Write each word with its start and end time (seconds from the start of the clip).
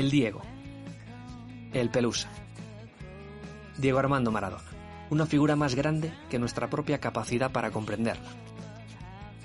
el 0.00 0.10
Diego, 0.10 0.40
el 1.74 1.90
Pelusa. 1.90 2.30
Diego 3.76 3.98
Armando 3.98 4.30
Maradona, 4.30 4.64
una 5.10 5.26
figura 5.26 5.56
más 5.56 5.74
grande 5.74 6.10
que 6.30 6.38
nuestra 6.38 6.70
propia 6.70 7.00
capacidad 7.00 7.52
para 7.52 7.70
comprenderla. 7.70 8.30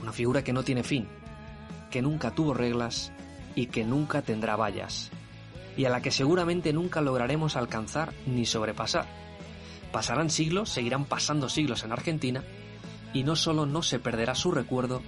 Una 0.02 0.14
figura 0.14 0.46
que 0.46 0.54
no 0.54 0.64
tiene 0.64 0.84
fin, 0.84 1.10
que 1.92 2.02
nunca 2.02 2.32
tuvo 2.32 2.54
reglas 2.54 3.12
y 3.54 3.66
que 3.66 3.84
nunca 3.84 4.22
tendrá 4.22 4.56
vallas, 4.56 5.12
y 5.76 5.84
a 5.84 5.90
la 5.90 6.02
que 6.02 6.12
seguramente 6.12 6.72
nunca 6.72 7.02
lograremos 7.02 7.58
alcanzar 7.58 8.14
ni 8.26 8.46
sobrepasar. 8.46 9.08
Pasarán 9.92 10.30
siglos, 10.30 10.70
seguirán 10.70 11.04
pasando 11.04 11.50
siglos 11.50 11.84
en 11.84 11.92
Argentina, 11.92 12.46
y 13.14 13.24
no 13.26 13.36
solo 13.36 13.66
no 13.66 13.84
se 13.84 14.00
perderá 14.00 14.36
su 14.36 14.52
recuerdo, 14.52 15.02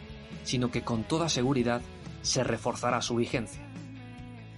sino 0.43 0.71
que 0.71 0.81
con 0.81 1.05
toda 1.05 1.29
seguridad 1.29 1.81
se 2.21 2.43
reforzará 2.43 3.01
su 3.01 3.15
vigencia. 3.15 3.66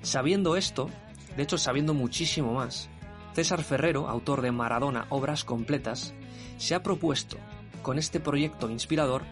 Sabiendo 0.02 0.56
esto, 0.56 0.90
de 1.36 1.44
hecho 1.44 1.58
sabiendo 1.58 1.94
muchísimo 1.94 2.54
más, 2.54 2.90
César 3.34 3.64
Ferrero, 3.64 4.08
autor 4.08 4.42
de 4.42 4.52
Maradona 4.52 5.06
Obras 5.10 5.44
Completas, 5.44 6.14
se 6.58 6.76
ha 6.76 6.84
propuesto, 6.84 7.38
con 7.82 7.98
este 7.98 8.20
proyecto 8.20 8.70
inspirador, 8.70 9.24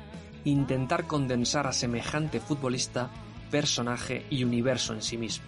intentar 0.43 1.07
condensar 1.07 1.67
a 1.67 1.73
semejante 1.73 2.39
futbolista, 2.39 3.09
personaje 3.49 4.25
y 4.29 4.43
universo 4.43 4.93
en 4.93 5.01
sí 5.01 5.17
mismo. 5.17 5.45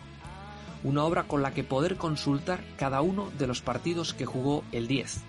Una 0.83 1.03
obra 1.03 1.23
con 1.23 1.41
la 1.41 1.53
que 1.53 1.63
poder 1.63 1.97
consultar 1.97 2.63
cada 2.77 3.01
uno 3.01 3.29
de 3.37 3.47
los 3.47 3.61
partidos 3.61 4.13
que 4.13 4.25
jugó 4.25 4.63
el 4.71 4.87
10, 4.87 5.21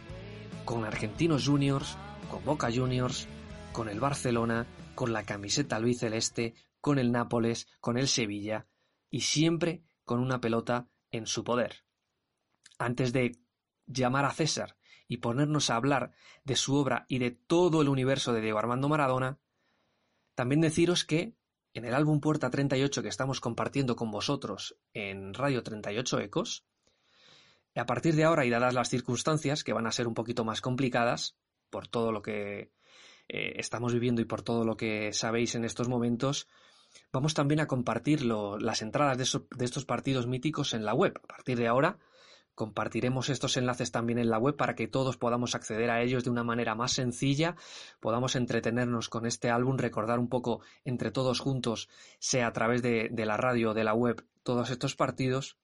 con 0.65 0.85
Argentinos 0.85 1.47
Juniors, 1.47 1.97
con 2.31 2.45
Boca 2.45 2.69
Juniors, 2.73 3.27
con 3.73 3.89
el 3.89 3.99
Barcelona, 3.99 4.67
con 4.95 5.13
la 5.13 5.25
camiseta 5.25 5.77
albiceleste, 5.77 6.55
con 6.81 6.99
el 6.99 7.11
Nápoles, 7.11 7.67
con 7.81 7.99
el 7.99 8.09
Sevilla, 8.09 8.67
y 9.11 9.21
siempre 9.21 9.83
con 10.05 10.21
una 10.21 10.41
pelota 10.41 10.89
en 11.11 11.27
su 11.27 11.45
poder. 11.45 11.85
Antes 12.79 13.13
de 13.13 13.39
llamar 13.87 14.25
a 14.25 14.33
César 14.33 14.77
y 15.09 15.19
ponernos 15.19 15.71
a 15.71 15.77
hablar 15.77 16.13
de 16.45 16.57
su 16.57 16.75
obra 16.77 17.05
y 17.09 17.19
de 17.19 17.33
todo 17.33 17.83
el 17.83 17.89
universo 17.89 18.33
de 18.33 18.41
Diego 18.41 18.59
Armando 18.59 18.89
Maradona, 18.89 19.39
también 20.35 20.61
deciros 20.61 21.05
que 21.05 21.35
en 21.75 21.85
el 21.85 21.95
álbum 21.95 22.21
Puerta 22.21 22.51
38 22.51 23.03
que 23.03 23.09
estamos 23.09 23.41
compartiendo 23.41 23.97
con 23.97 24.11
vosotros 24.11 24.77
en 24.93 25.35
Radio 25.35 25.63
38 25.63 26.21
Ecos, 26.21 26.65
a 27.75 27.87
partir 27.87 28.15
de 28.17 28.25
ahora 28.25 28.45
y 28.45 28.51
dadas 28.51 28.75
las 28.75 28.89
circunstancias 28.89 29.63
que 29.63 29.73
van 29.73 29.87
a 29.87 29.93
ser 29.93 30.09
un 30.09 30.15
poquito 30.15 30.45
más 30.45 30.61
complicadas 30.61 31.37
por 31.71 31.87
todo 31.87 32.11
lo 32.13 32.23
que 32.23 32.73
eh, 33.29 33.55
estamos 33.57 33.93
viviendo 33.93 34.21
y 34.21 34.25
por 34.25 34.43
todo 34.43 34.65
lo 34.65 34.77
que 34.77 35.13
sabéis 35.13 35.55
en 35.55 35.65
estos 35.65 35.89
momentos, 35.89 36.49
vamos 37.13 37.35
también 37.35 37.61
a 37.61 37.67
compartir 37.67 38.25
las 38.25 38.83
entradas 38.83 39.19
de, 39.19 39.65
estos 39.65 39.85
partidos 39.85 40.27
míticos 40.27 40.75
en 40.75 40.85
la 40.85 40.95
web. 40.95 41.19
A 41.23 41.27
partir 41.27 41.59
de 41.59 41.69
ahora 41.69 41.99
compartiremos 42.55 43.31
estos 43.31 43.57
enlaces 43.57 43.91
también 43.91 44.19
en 44.19 44.29
la 44.29 44.39
web 44.39 44.57
para 44.57 44.75
que 44.75 44.89
todos 44.89 45.17
podamos 45.17 45.55
acceder 45.55 45.91
a 45.91 46.03
ellos 46.03 46.25
de 46.25 46.31
una 46.31 46.45
manera 46.45 46.75
más 46.75 46.93
sencilla, 46.93 47.57
podamos 48.01 48.37
entretenernos 48.37 49.09
con 49.09 49.25
este 49.25 49.49
álbum, 49.49 49.79
recordar 49.79 50.19
un 50.19 50.29
poco 50.29 50.61
entre 50.85 51.11
todos 51.11 51.41
juntos, 51.41 51.89
sea 52.19 52.49
a 52.49 52.53
través 52.53 52.83
de, 52.83 53.09
de 53.11 53.25
la 53.25 53.39
radio 53.39 53.73
de 53.73 53.85
la 53.85 53.95
web, 53.95 54.27
todos 54.43 54.71
estos 54.71 54.95
partidos 54.95 55.57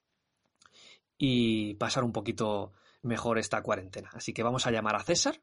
y 1.19 1.75
pasar 1.75 2.05
un 2.05 2.13
poquito 2.13 2.73
mejor 3.03 3.39
esta 3.39 3.63
cuarentena. 3.63 4.11
Así 4.13 4.33
que 4.33 4.43
vamos 4.43 4.67
a 4.67 4.71
llamar 4.71 4.97
a 4.97 5.03
César 5.03 5.41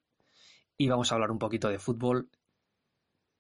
y 0.78 0.88
vamos 0.88 1.12
a 1.12 1.16
hablar 1.16 1.32
un 1.32 1.40
poquito 1.40 1.70
de 1.70 1.80
fútbol 1.80 2.30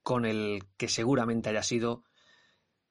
con 0.01 0.25
el 0.25 0.65
que 0.77 0.89
seguramente 0.89 1.49
haya 1.49 1.63
sido, 1.63 2.03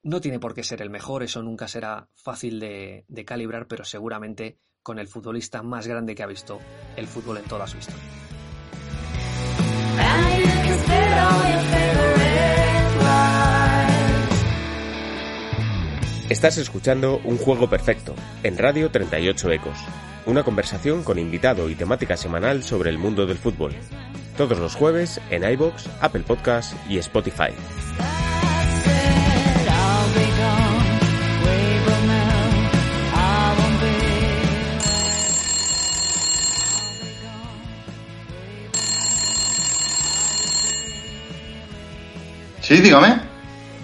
no 0.03 0.21
tiene 0.21 0.39
por 0.39 0.55
qué 0.55 0.63
ser 0.63 0.83
el 0.83 0.91
mejor, 0.91 1.23
eso 1.23 1.43
nunca 1.43 1.69
será 1.69 2.09
fácil 2.15 2.61
de, 2.61 3.25
calibrar, 3.27 3.67
pero 3.67 3.85
seguramente 3.85 4.59
con 4.83 4.99
el 4.99 5.09
futbolista 5.09 5.63
más 5.63 5.87
grande 5.87 6.15
que 6.15 6.23
ha 6.23 6.27
visto 6.27 6.59
el 6.97 7.07
fútbol 7.07 7.39
en 7.39 7.45
toda 7.45 7.67
su 7.67 7.79
historia. 7.79 8.03
Estás 16.29 16.57
escuchando 16.57 17.21
Un 17.25 17.37
Juego 17.37 17.69
Perfecto 17.69 18.15
en 18.43 18.57
Radio 18.59 18.91
38 18.91 19.51
Ecos, 19.53 19.79
una 20.27 20.43
conversación 20.43 21.05
con 21.05 21.19
invitado 21.19 21.69
y 21.69 21.75
temática 21.75 22.17
semanal 22.17 22.63
sobre 22.63 22.91
el 22.91 22.99
mundo 22.99 23.27
del 23.27 23.39
fútbol 23.39 23.75
todos 24.37 24.59
los 24.59 24.75
jueves 24.75 25.21
en 25.31 25.49
iBox, 25.51 25.89
Apple 26.01 26.25
Podcast 26.27 26.75
y 26.89 26.99
Spotify. 26.99 27.53
Sí, 42.73 42.81
dígame. 42.81 43.21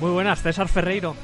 Muy 0.00 0.10
buenas, 0.12 0.40
César 0.40 0.66
Ferreiro. 0.66 1.14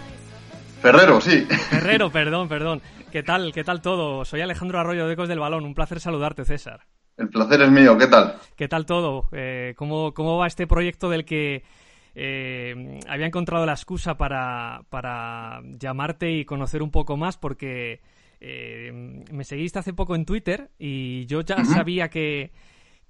Ferrero, 0.82 1.18
sí. 1.18 1.46
Ferrero, 1.70 2.10
perdón, 2.12 2.46
perdón. 2.46 2.82
¿Qué 3.10 3.22
tal? 3.22 3.54
¿Qué 3.54 3.64
tal 3.64 3.80
todo? 3.80 4.26
Soy 4.26 4.42
Alejandro 4.42 4.78
Arroyo 4.78 5.06
de 5.06 5.14
Ecos 5.14 5.30
del 5.30 5.38
Balón. 5.38 5.64
Un 5.64 5.72
placer 5.72 5.98
saludarte, 5.98 6.44
César. 6.44 6.82
El 7.16 7.30
placer 7.30 7.62
es 7.62 7.70
mío, 7.70 7.96
¿qué 7.96 8.06
tal? 8.06 8.36
¿Qué 8.54 8.68
tal 8.68 8.84
todo? 8.84 9.30
Eh, 9.32 9.72
¿cómo, 9.78 10.12
¿cómo, 10.12 10.36
va 10.36 10.46
este 10.46 10.66
proyecto 10.66 11.08
del 11.08 11.24
que 11.24 11.62
eh, 12.14 13.00
había 13.08 13.28
encontrado 13.28 13.64
la 13.64 13.72
excusa 13.72 14.18
para, 14.18 14.82
para, 14.90 15.62
llamarte 15.78 16.32
y 16.32 16.44
conocer 16.44 16.82
un 16.82 16.90
poco 16.90 17.16
más? 17.16 17.38
Porque 17.38 18.02
eh, 18.40 19.24
me 19.32 19.44
seguiste 19.44 19.78
hace 19.78 19.94
poco 19.94 20.14
en 20.14 20.26
Twitter 20.26 20.68
y 20.78 21.24
yo 21.24 21.40
ya 21.40 21.64
sabía 21.64 22.10
que, 22.10 22.52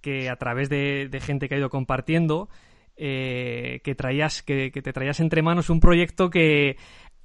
que, 0.01 0.31
a 0.31 0.37
través 0.37 0.69
de, 0.69 1.11
gente 1.21 1.49
que 1.49 1.57
ha 1.57 1.59
ido 1.59 1.71
compartiendo 1.71 2.49
que, 2.97 3.95
traías, 3.97 4.43
que, 4.43 4.71
que 4.73 4.83
te 4.83 4.93
traías 4.93 5.21
entre 5.21 5.43
manos 5.43 5.71
un 5.71 5.81
proyecto 5.81 6.31
que, 6.31 6.77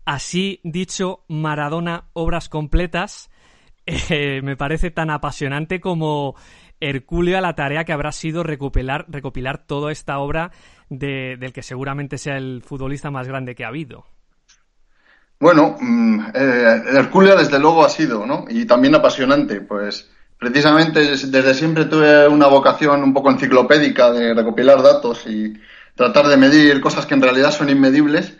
así 0.05 0.59
dicho, 0.63 1.25
Maradona 1.27 2.09
Obras 2.13 2.49
Completas, 2.49 3.29
me 4.09 4.55
parece 4.55 4.91
tan 4.91 5.09
apasionante 5.09 5.79
como 5.79 6.35
a 7.35 7.41
la 7.41 7.55
tarea 7.55 7.83
que 7.83 7.93
habrá 7.93 8.11
sido 8.11 8.43
recopilar, 8.43 9.05
recopilar 9.09 9.65
toda 9.65 9.91
esta 9.91 10.19
obra 10.19 10.51
del 10.89 11.53
que 11.53 11.61
seguramente 11.61 12.17
sea 12.17 12.37
el 12.37 12.63
futbolista 12.63 13.11
más 13.11 13.27
grande 13.27 13.55
que 13.55 13.65
ha 13.65 13.67
habido. 13.67 14.05
Bueno, 15.39 15.77
mm, 15.79 16.19
eh, 16.33 16.83
desde 17.35 17.59
luego 17.59 17.85
ha 17.85 17.89
sido, 17.89 18.25
¿no? 18.25 18.45
Y 18.49 18.65
también 18.65 18.95
apasionante, 18.95 19.61
pues 19.61 20.11
precisamente 20.39 21.01
desde 21.01 21.53
siempre 21.53 21.85
tuve 21.85 22.27
una 22.27 22.47
vocación 22.47 23.03
un 23.03 23.13
poco 23.13 23.29
enciclopédica 23.29 24.11
de 24.11 24.33
recopilar 24.33 24.81
datos 24.81 25.27
y 25.27 25.53
tratar 25.95 26.27
de 26.27 26.37
medir 26.37 26.79
cosas 26.79 27.05
que 27.05 27.13
en 27.13 27.21
realidad 27.21 27.51
son 27.51 27.69
inmedibles. 27.69 28.37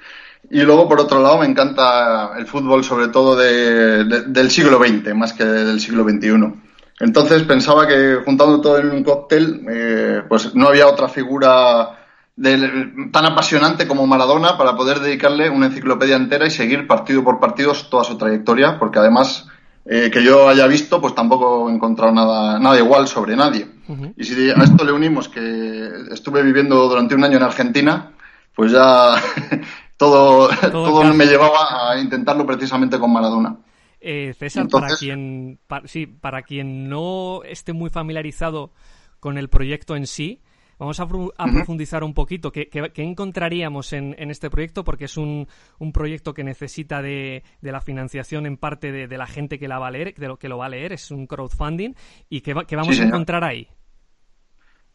Y 0.49 0.61
luego, 0.61 0.87
por 0.87 1.01
otro 1.01 1.21
lado, 1.21 1.39
me 1.39 1.45
encanta 1.45 2.31
el 2.37 2.47
fútbol, 2.47 2.85
sobre 2.85 3.09
todo 3.09 3.35
del 3.35 4.49
siglo 4.49 4.79
XX, 4.79 5.13
más 5.13 5.33
que 5.33 5.43
del 5.43 5.81
siglo 5.81 6.05
XXI. 6.05 6.53
Entonces 7.01 7.43
pensaba 7.43 7.85
que 7.85 8.21
juntando 8.23 8.61
todo 8.61 8.77
en 8.79 8.91
un 8.91 9.03
cóctel, 9.03 9.65
eh, 9.69 10.21
pues 10.27 10.55
no 10.55 10.67
había 10.67 10.87
otra 10.87 11.09
figura 11.09 11.97
tan 12.41 13.25
apasionante 13.25 13.85
como 13.85 14.07
Maradona 14.07 14.57
para 14.57 14.75
poder 14.77 14.99
dedicarle 14.99 15.49
una 15.49 15.65
enciclopedia 15.65 16.15
entera 16.15 16.47
y 16.47 16.51
seguir 16.51 16.87
partido 16.87 17.21
por 17.21 17.39
partido 17.41 17.73
toda 17.89 18.05
su 18.05 18.17
trayectoria, 18.17 18.79
porque 18.79 18.99
además 18.99 19.49
eh, 19.91 20.11
que 20.11 20.23
yo 20.23 20.47
haya 20.47 20.67
visto, 20.67 21.01
pues 21.01 21.15
tampoco 21.15 21.67
he 21.67 21.73
encontrado 21.73 22.13
nada, 22.13 22.59
nada 22.59 22.77
igual 22.77 23.07
sobre 23.07 23.35
nadie. 23.35 23.67
Y 24.15 24.23
si 24.23 24.51
a 24.51 24.53
esto 24.63 24.83
le 24.83 24.91
unimos 24.91 25.27
que 25.29 25.89
estuve 26.11 26.43
viviendo 26.43 26.87
durante 26.87 27.15
un 27.15 27.23
año 27.23 27.37
en 27.37 27.43
Argentina, 27.43 28.11
pues 28.55 28.71
ya 28.71 29.15
todo, 29.97 30.47
todo 30.71 31.03
me 31.15 31.25
llevaba 31.25 31.91
a 31.91 31.99
intentarlo 31.99 32.45
precisamente 32.45 32.99
con 32.99 33.11
Maradona. 33.11 33.57
Eh, 33.99 34.35
César, 34.37 34.67
para 34.69 34.95
quien 34.95 35.57
sí, 35.85 36.05
para 36.05 36.43
quien 36.43 36.87
no 36.87 37.41
esté 37.43 37.73
muy 37.73 37.89
familiarizado 37.89 38.71
con 39.19 39.39
el 39.39 39.49
proyecto 39.49 39.95
en 39.95 40.05
sí, 40.05 40.39
vamos 40.79 40.99
a, 40.99 41.07
profundizar 41.07 42.03
un 42.03 42.13
poquito. 42.13 42.51
¿Qué, 42.51 42.69
encontraríamos 42.95 43.93
en, 43.93 44.15
este 44.17 44.49
proyecto? 44.49 44.83
Porque 44.83 45.05
es 45.05 45.17
un, 45.17 45.47
proyecto 45.93 46.33
que 46.33 46.43
necesita 46.43 47.01
de, 47.01 47.43
la 47.61 47.81
financiación 47.81 48.45
en 48.45 48.57
parte 48.57 48.91
de, 48.91 49.17
la 49.17 49.27
gente 49.27 49.59
que 49.59 49.67
la 49.67 49.77
va 49.77 49.89
a 49.89 49.91
leer, 49.91 50.15
de 50.15 50.27
lo 50.27 50.37
que 50.37 50.49
lo 50.49 50.57
va 50.57 50.67
a 50.67 50.69
leer, 50.69 50.93
es 50.93 51.11
un 51.11 51.27
crowdfunding. 51.27 51.93
¿Y 52.29 52.41
qué, 52.41 52.53
vamos 52.53 52.99
a 52.99 53.03
encontrar 53.03 53.43
ahí? 53.43 53.67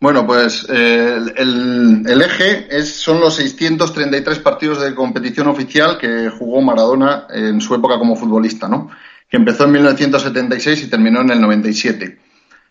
Bueno, 0.01 0.27
pues 0.27 0.67
eh, 0.69 1.19
el, 1.37 2.23
eje 2.23 2.67
es, 2.69 2.95
son 2.97 3.21
los 3.21 3.37
633 3.37 4.39
partidos 4.41 4.83
de 4.83 4.95
competición 4.95 5.47
oficial 5.47 5.99
que 5.99 6.31
jugó 6.31 6.61
Maradona 6.61 7.27
en 7.31 7.61
su 7.61 7.75
época 7.75 7.99
como 7.99 8.17
futbolista, 8.17 8.69
¿no? 8.69 8.91
Que 9.29 9.37
empezó 9.37 9.65
en 9.65 9.73
1976 9.73 10.83
y 10.83 10.91
terminó 10.91 11.21
en 11.21 11.31
el 11.31 11.41
97. 11.41 12.19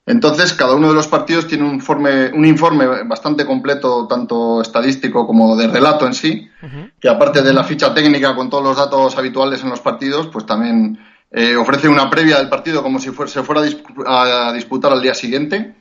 Entonces, 0.06 0.54
cada 0.54 0.76
uno 0.76 0.90
de 0.90 0.96
los 0.96 1.08
partidos 1.08 1.48
tiene 1.48 1.64
un 1.64 1.76
informe, 1.76 2.30
un 2.34 2.46
informe 2.46 2.86
bastante 3.06 3.46
completo, 3.46 4.06
tanto 4.06 4.62
estadístico 4.62 5.26
como 5.26 5.56
de 5.56 5.68
relato 5.68 6.06
en 6.06 6.14
sí, 6.14 6.50
que 7.00 7.10
aparte 7.10 7.42
de 7.42 7.54
la 7.54 7.64
ficha 7.64 7.94
técnica 7.94 8.36
con 8.36 8.50
todos 8.50 8.64
los 8.64 8.76
datos 8.76 9.18
habituales 9.18 9.64
en 9.64 9.70
los 9.70 9.80
partidos, 9.80 10.28
pues 10.28 10.46
también 10.46 11.00
eh, 11.32 11.56
ofrece 11.56 11.88
una 11.88 12.10
previa 12.10 12.38
del 12.38 12.50
partido 12.50 12.84
como 12.84 13.00
si 13.00 13.12
se 13.28 13.44
fuera 13.44 13.62
a, 14.06 14.52
disputar 14.54 14.92
al 14.92 15.02
día 15.02 15.14
siguiente. 15.14 15.76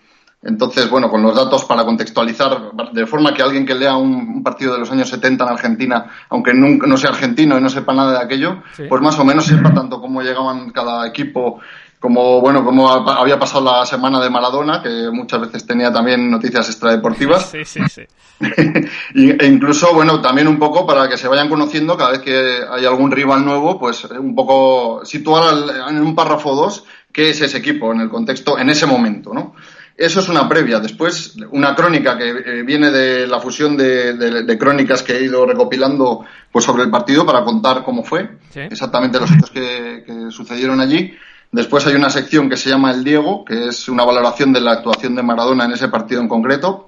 Entonces, 0.44 0.88
bueno, 0.90 1.08
con 1.08 1.22
los 1.22 1.36
datos 1.36 1.64
para 1.64 1.84
contextualizar, 1.84 2.72
de 2.92 3.06
forma 3.06 3.32
que 3.32 3.42
alguien 3.42 3.64
que 3.64 3.76
lea 3.76 3.96
un, 3.96 4.42
partido 4.42 4.72
de 4.72 4.80
los 4.80 4.90
años 4.90 5.08
70 5.08 5.44
en 5.44 5.50
Argentina, 5.50 6.06
aunque 6.30 6.52
nunca, 6.52 6.86
no 6.86 6.96
sea 6.96 7.10
argentino 7.10 7.56
y 7.56 7.60
no 7.60 7.68
sepa 7.68 7.92
nada 7.92 8.18
de 8.18 8.24
aquello, 8.24 8.62
pues 8.88 9.02
más 9.02 9.16
o 9.18 9.24
menos 9.24 9.44
sepa 9.44 9.72
tanto 9.72 10.00
cómo 10.00 10.20
llegaban 10.20 10.70
cada 10.70 11.06
equipo 11.06 11.60
como 12.02 12.40
bueno 12.40 12.64
como 12.64 12.90
había 12.90 13.38
pasado 13.38 13.64
la 13.64 13.86
semana 13.86 14.20
de 14.20 14.28
Maradona 14.28 14.82
que 14.82 15.08
muchas 15.12 15.40
veces 15.40 15.64
tenía 15.64 15.92
también 15.92 16.28
noticias 16.28 16.68
extradeportivas 16.68 17.48
sí, 17.48 17.64
sí, 17.64 17.80
sí. 17.88 18.02
e 19.14 19.46
incluso 19.46 19.94
bueno 19.94 20.20
también 20.20 20.48
un 20.48 20.58
poco 20.58 20.84
para 20.84 21.08
que 21.08 21.16
se 21.16 21.28
vayan 21.28 21.48
conociendo 21.48 21.96
cada 21.96 22.10
vez 22.10 22.18
que 22.18 22.58
hay 22.68 22.84
algún 22.84 23.12
rival 23.12 23.44
nuevo 23.44 23.78
pues 23.78 24.04
un 24.04 24.34
poco 24.34 25.04
situar 25.04 25.54
en 25.88 26.00
un 26.00 26.16
párrafo 26.16 26.56
dos 26.56 26.84
qué 27.12 27.30
es 27.30 27.40
ese 27.40 27.58
equipo 27.58 27.92
en 27.92 28.00
el 28.00 28.10
contexto 28.10 28.58
en 28.58 28.68
ese 28.68 28.84
momento 28.84 29.32
no 29.32 29.54
eso 29.94 30.20
es 30.20 30.28
una 30.30 30.48
previa. 30.48 30.80
Después, 30.80 31.36
una 31.50 31.74
crónica 31.74 32.16
que 32.16 32.30
eh, 32.30 32.62
viene 32.62 32.90
de 32.90 33.26
la 33.26 33.38
fusión 33.40 33.76
de, 33.76 34.56
crónicas 34.58 35.02
que 35.02 35.12
he 35.12 35.22
ido 35.22 35.44
recopilando 35.44 36.24
pues, 36.50 36.64
sobre 36.64 36.82
el 36.82 36.90
partido 36.90 37.26
para 37.26 37.44
contar 37.44 37.84
cómo 37.84 38.02
fue, 38.02 38.38
exactamente 38.54 39.20
los 39.20 39.30
hechos 39.30 39.50
que 39.50 40.02
sucedieron 40.30 40.80
allí. 40.80 41.14
Después 41.52 41.86
hay 41.86 41.94
una 41.94 42.08
sección 42.08 42.48
que 42.48 42.56
se 42.56 42.70
llama 42.70 42.92
El 42.92 43.04
Diego, 43.04 43.44
que 43.44 43.68
es 43.68 43.86
una 43.90 44.04
valoración 44.04 44.54
de 44.54 44.62
la 44.62 44.72
actuación 44.72 45.14
de 45.14 45.22
Maradona 45.22 45.66
en 45.66 45.72
ese 45.72 45.88
partido 45.88 46.22
en 46.22 46.28
concreto. 46.28 46.86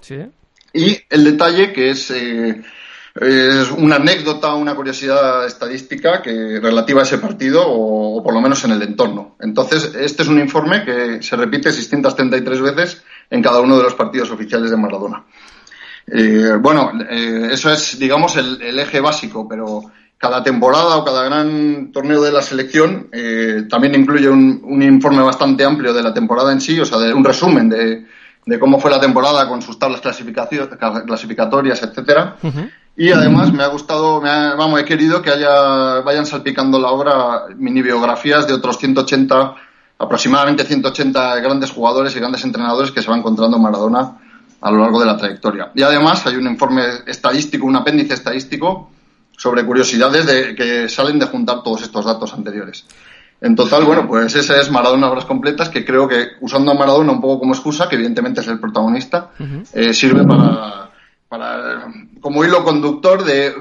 Y 0.72 0.98
el 1.10 1.22
detalle, 1.22 1.70
que 1.70 1.90
es, 1.90 2.10
eh, 2.10 2.62
es 3.14 3.70
una 3.70 3.96
anécdota, 3.96 4.54
una 4.54 4.74
curiosidad 4.74 5.46
estadística 5.46 6.22
que 6.22 6.60
relativa 6.60 7.00
a 7.00 7.04
ese 7.04 7.18
partido 7.18 7.62
o, 7.62 8.22
por 8.22 8.32
lo 8.32 8.40
menos 8.40 8.64
en 8.64 8.70
el 8.70 8.80
entorno. 8.80 9.36
Entonces, 9.38 9.94
este 10.00 10.22
es 10.22 10.28
un 10.28 10.40
informe 10.40 10.82
que 10.82 11.22
se 11.22 11.36
repite 11.36 11.70
633 11.70 12.60
veces 12.62 13.04
en 13.28 13.42
cada 13.42 13.60
uno 13.60 13.76
de 13.76 13.82
los 13.82 13.94
partidos 13.94 14.30
oficiales 14.30 14.70
de 14.70 14.78
Maradona. 14.78 15.26
Eh, 16.06 16.56
bueno, 16.58 16.90
eh, 17.10 17.48
eso 17.52 17.70
es, 17.70 17.98
digamos, 17.98 18.34
el 18.38 18.78
eje 18.78 19.00
básico, 19.00 19.46
pero 19.46 19.82
cada 20.18 20.42
temporada 20.42 20.96
o 20.96 21.04
cada 21.04 21.24
gran 21.24 21.92
torneo 21.92 22.22
de 22.22 22.32
la 22.32 22.42
selección 22.42 23.08
eh, 23.12 23.66
también 23.68 23.94
incluye 23.94 24.28
un, 24.28 24.82
informe 24.82 25.22
bastante 25.22 25.64
amplio 25.64 25.92
de 25.92 26.02
la 26.02 26.14
temporada 26.14 26.52
en 26.52 26.60
sí, 26.60 26.78
o 26.80 26.84
sea, 26.84 26.98
de 26.98 27.12
un 27.12 27.24
resumen 27.24 27.68
de, 27.68 28.06
cómo 28.58 28.78
fue 28.80 28.90
la 28.90 29.00
temporada 29.00 29.48
con 29.48 29.60
sus 29.60 29.78
tablas 29.78 30.00
clasificatorias, 30.00 31.82
etcétera. 31.82 32.36
Y 32.96 33.10
además 33.10 33.52
me 33.52 33.64
ha 33.64 33.66
gustado, 33.66 34.20
me 34.20 34.28
vamos, 34.28 34.80
he 34.80 34.84
querido 34.84 35.20
que 35.20 35.30
haya, 35.30 36.00
vayan 36.02 36.26
salpicando 36.26 36.78
la 36.78 36.90
obra 36.90 37.46
mini 37.56 37.82
biografías 37.82 38.46
de 38.46 38.54
otros 38.54 38.78
180, 38.78 39.54
aproximadamente 39.98 40.64
180 40.64 41.40
grandes 41.40 41.72
jugadores 41.72 42.14
y 42.14 42.20
grandes 42.20 42.44
entrenadores 42.44 42.92
que 42.92 43.02
se 43.02 43.10
va 43.10 43.16
encontrando 43.16 43.58
Maradona 43.58 44.18
a 44.60 44.70
lo 44.70 44.78
largo 44.78 45.00
de 45.00 45.06
la 45.06 45.16
trayectoria. 45.16 45.72
Y 45.74 45.82
además 45.82 46.24
hay 46.26 46.36
un 46.36 46.46
informe 46.46 46.82
estadístico, 47.06 47.66
un 47.66 47.76
apéndice 47.76 48.14
estadístico 48.14 48.90
sobre 49.36 49.64
curiosidades 49.64 50.26
de, 50.26 50.54
que 50.54 50.88
salen 50.88 51.18
de 51.18 51.26
juntar 51.26 51.62
todos 51.62 51.82
estos 51.82 52.04
datos 52.04 52.32
anteriores. 52.34 52.86
En 53.40 53.54
total, 53.54 53.84
bueno, 53.84 54.06
pues 54.06 54.34
ese 54.34 54.58
es 54.58 54.70
Maradona 54.70 55.10
Obras 55.10 55.26
Completas, 55.26 55.68
que 55.68 55.84
creo 55.84 56.08
que 56.08 56.28
usando 56.40 56.70
a 56.70 56.74
Maradona 56.74 57.12
un 57.12 57.20
poco 57.20 57.40
como 57.40 57.52
excusa, 57.52 57.88
que 57.88 57.96
evidentemente 57.96 58.40
es 58.40 58.48
el 58.48 58.58
protagonista, 58.58 59.32
eh, 59.74 59.92
sirve 59.92 60.24
para, 60.24 60.90
para, 61.28 61.92
como 62.22 62.42
hilo 62.42 62.64
conductor 62.64 63.22
de, 63.22 63.52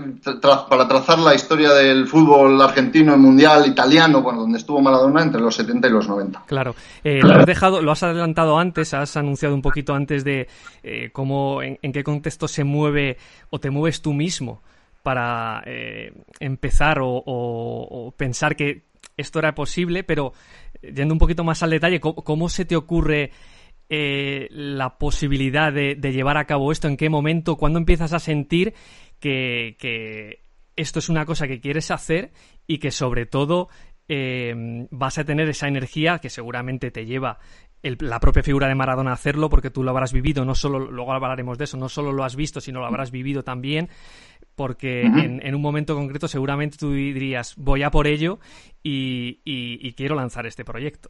para 0.70 0.88
trazar 0.88 1.20
la 1.20 1.36
historia 1.36 1.74
del 1.74 2.08
fútbol 2.08 2.62
argentino, 2.62 3.18
mundial, 3.18 3.68
italiano, 3.68 4.22
bueno, 4.22 4.42
donde 4.42 4.60
estuvo 4.60 4.80
Maradona 4.80 5.22
entre 5.22 5.42
los 5.42 5.56
70 5.56 5.88
y 5.88 5.92
los 5.92 6.08
90. 6.08 6.44
Claro, 6.48 6.76
eh, 7.04 7.20
lo 7.22 7.34
has 7.34 7.46
dejado, 7.46 7.82
lo 7.82 7.92
has 7.92 8.04
adelantado 8.04 8.58
antes, 8.58 8.94
has 8.94 9.18
anunciado 9.18 9.54
un 9.54 9.62
poquito 9.62 9.94
antes 9.94 10.24
de 10.24 10.48
eh, 10.84 11.10
cómo, 11.12 11.62
en, 11.62 11.78
en 11.82 11.92
qué 11.92 12.06
contexto 12.06 12.48
se 12.48 12.64
mueve 12.64 13.18
o 13.50 13.60
te 13.60 13.70
mueves 13.70 14.02
tú 14.02 14.14
mismo 14.14 14.62
para 15.04 15.62
eh, 15.66 16.14
empezar 16.40 17.00
o, 17.02 18.14
pensar 18.18 18.56
que 18.56 18.86
esto 19.18 19.40
era 19.40 19.54
posible, 19.54 20.04
pero 20.04 20.34
yendo 20.82 21.14
un 21.14 21.20
poquito 21.20 21.44
más 21.44 21.62
al 21.62 21.70
detalle, 21.70 22.00
¿cómo, 22.00 22.50
se 22.50 22.66
te 22.66 22.76
ocurre 22.76 23.32
eh, 23.90 24.48
la 24.50 24.98
posibilidad 24.98 25.72
de, 25.72 25.96
llevar 25.96 26.38
a 26.38 26.46
cabo 26.46 26.72
esto? 26.72 26.88
¿En 26.88 26.98
qué 26.98 27.10
momento? 27.10 27.58
¿Cuándo 27.58 27.78
empiezas 27.78 28.14
a 28.14 28.20
sentir 28.20 28.74
que, 29.20 30.42
esto 30.76 31.00
es 31.00 31.10
una 31.10 31.26
cosa 31.26 31.48
que 31.48 31.60
quieres 31.60 31.92
hacer 31.92 32.32
y 32.66 32.80
que 32.80 32.90
sobre 32.90 33.28
todo 33.28 33.70
eh, 34.08 34.88
vas 34.90 35.20
a 35.20 35.24
tener 35.24 35.48
esa 35.50 35.68
energía 35.68 36.18
que 36.18 36.30
seguramente 36.30 36.90
te 36.90 37.06
lleva 37.06 37.38
la 37.84 38.20
propia 38.20 38.44
figura 38.44 38.68
de 38.68 38.76
Maradona 38.76 39.12
hacerlo, 39.12 39.50
porque 39.50 39.70
tú 39.70 39.84
lo 39.84 39.92
habrás 39.92 40.14
vivido, 40.14 40.46
no 40.46 40.56
solo, 40.56 40.80
luego 40.80 41.12
hablaremos 41.12 41.58
de 41.58 41.66
eso, 41.66 41.78
no 41.78 41.90
solo 41.90 42.14
lo 42.14 42.24
has 42.24 42.36
visto, 42.36 42.62
sino 42.62 42.80
lo 42.80 42.86
habrás 42.86 43.12
vivido 43.12 43.44
también, 43.44 43.90
porque 44.56 45.02
en, 45.02 45.56
un 45.56 45.62
momento 45.62 45.96
concreto 45.96 46.28
seguramente 46.28 46.78
tú 46.78 46.92
dirías, 46.94 47.54
voy 47.58 47.84
a 47.84 47.92
por 47.92 48.08
ello 48.08 48.40
y, 48.84 49.94
quiero 49.94 50.16
lanzar 50.16 50.46
este 50.46 50.66
proyecto. 50.66 51.10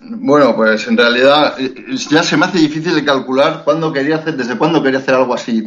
Bueno, 0.00 0.56
pues 0.56 0.88
en 0.88 0.96
realidad 0.96 1.54
eh, 1.60 1.74
ya 2.10 2.22
se 2.22 2.36
me 2.36 2.46
hace 2.46 2.58
difícil 2.58 2.94
de 2.94 3.04
calcular 3.04 3.62
cuándo 3.64 3.92
quería 3.92 4.16
hacer, 4.16 4.36
desde 4.36 4.58
cuándo 4.58 4.82
quería 4.82 4.98
hacer 4.98 5.14
algo 5.14 5.34
así. 5.34 5.64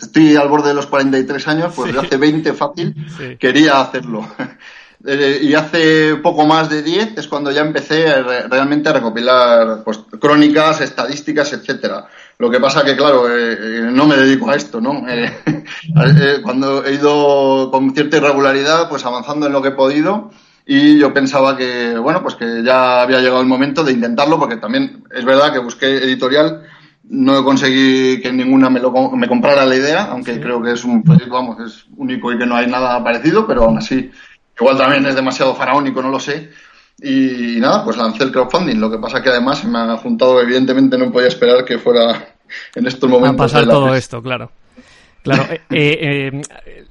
estoy 0.00 0.36
al 0.36 0.48
borde 0.48 0.68
de 0.68 0.74
los 0.74 0.86
43 0.86 1.48
años, 1.48 1.72
pues 1.74 1.92
de 1.92 2.00
hace 2.00 2.16
20 2.16 2.54
fácil 2.54 2.94
quería 3.38 3.80
hacerlo. 3.80 4.26
Eh, 5.02 5.38
y 5.42 5.54
hace 5.54 6.16
poco 6.16 6.46
más 6.46 6.68
de 6.68 6.82
10 6.82 7.16
es 7.16 7.26
cuando 7.26 7.50
ya 7.50 7.62
empecé 7.62 8.22
realmente 8.22 8.90
a 8.90 8.92
recopilar 8.92 9.82
pues, 9.82 9.98
crónicas, 10.20 10.82
estadísticas, 10.82 11.54
etcétera. 11.54 12.06
Lo 12.40 12.50
que 12.50 12.58
pasa 12.58 12.82
que, 12.82 12.96
claro, 12.96 13.28
eh, 13.28 13.52
eh, 13.52 13.90
no 13.92 14.06
me 14.06 14.16
dedico 14.16 14.50
a 14.50 14.56
esto, 14.56 14.80
¿no? 14.80 15.04
cuando 16.42 16.82
he 16.86 16.94
ido 16.94 17.70
con 17.70 17.94
cierta 17.94 18.16
irregularidad, 18.16 18.88
pues 18.88 19.04
avanzando 19.04 19.46
en 19.46 19.52
lo 19.52 19.60
que 19.60 19.68
he 19.68 19.72
podido 19.72 20.30
y 20.64 20.98
yo 20.98 21.12
pensaba 21.12 21.54
que, 21.54 21.98
bueno, 21.98 22.22
pues 22.22 22.36
que 22.36 22.62
ya 22.64 23.02
había 23.02 23.18
llegado 23.18 23.42
el 23.42 23.46
momento 23.46 23.84
de 23.84 23.92
intentarlo 23.92 24.38
porque 24.38 24.56
también 24.56 25.04
es 25.14 25.22
verdad 25.22 25.52
que 25.52 25.58
busqué 25.58 25.98
editorial, 25.98 26.62
no 27.10 27.44
conseguí 27.44 28.22
que 28.22 28.32
ninguna 28.32 28.70
me, 28.70 28.80
lo, 28.80 28.90
me 29.10 29.28
comprara 29.28 29.66
la 29.66 29.76
idea, 29.76 30.04
aunque 30.04 30.40
creo 30.40 30.62
que 30.62 30.72
es 30.72 30.82
un 30.82 31.02
vamos, 31.28 31.60
es 31.60 31.84
único 31.94 32.32
y 32.32 32.38
que 32.38 32.46
no 32.46 32.56
hay 32.56 32.68
nada 32.68 33.04
parecido, 33.04 33.46
pero 33.46 33.64
aún 33.64 33.76
así 33.76 34.10
Igual 34.60 34.76
también 34.76 35.06
es 35.06 35.14
demasiado 35.14 35.54
faraónico, 35.54 36.02
no 36.02 36.10
lo 36.10 36.20
sé. 36.20 36.50
Y, 37.02 37.58
nada, 37.60 37.84
pues 37.84 37.96
lancé 37.96 38.24
el 38.24 38.32
crowdfunding. 38.32 38.76
Lo 38.76 38.90
que 38.90 38.98
pasa 38.98 39.22
que 39.22 39.30
además 39.30 39.64
me 39.64 39.78
ha 39.78 39.96
juntado, 39.96 40.40
evidentemente 40.40 40.98
no 40.98 41.10
podía 41.10 41.28
esperar 41.28 41.64
que 41.64 41.78
fuera 41.78 42.34
en 42.74 42.86
estos 42.86 43.08
momentos. 43.08 43.52
A 43.52 43.56
pasar 43.56 43.68
todo 43.68 43.94
esto, 43.94 44.22
claro. 44.22 44.50
Claro. 45.22 45.52
Eh, 45.52 45.58
eh, 45.70 46.42
eh, 46.66 46.82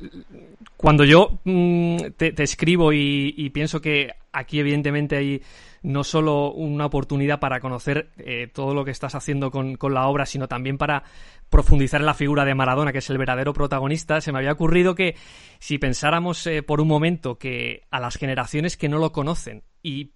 cuando 0.77 1.03
yo 1.03 1.39
mm, 1.43 1.97
te, 2.15 2.43
escribo 2.43 2.93
y, 2.93 3.49
pienso 3.53 3.81
que 3.81 4.11
aquí 4.31 4.59
evidentemente 4.59 5.17
hay 5.17 5.41
no 5.81 6.03
solo 6.03 6.51
una 6.51 6.85
oportunidad 6.85 7.39
para 7.39 7.59
conocer 7.59 8.09
todo 8.53 8.73
lo 8.73 8.85
que 8.85 8.91
estás 8.91 9.15
haciendo 9.15 9.51
con, 9.51 9.75
con, 9.75 9.93
la 9.93 10.07
obra, 10.07 10.25
sino 10.25 10.47
también 10.47 10.77
para 10.77 11.03
profundizar 11.49 12.01
en 12.01 12.05
la 12.05 12.13
figura 12.13 12.45
de 12.45 12.55
Maradona, 12.55 12.91
que 12.91 12.99
es 12.99 13.09
el 13.09 13.17
verdadero 13.17 13.53
protagonista, 13.53 14.21
se 14.21 14.31
me 14.31 14.39
había 14.39 14.51
ocurrido 14.51 14.95
que 14.95 15.15
si 15.59 15.77
pensáramos 15.77 16.45
eh, 16.47 16.63
por 16.63 16.79
un 16.79 16.87
momento 16.87 17.37
que 17.37 17.83
a 17.89 17.99
las 17.99 18.17
generaciones 18.17 18.77
que 18.77 18.89
no 18.89 18.99
lo 18.99 19.11
conocen 19.11 19.63
y 19.81 20.13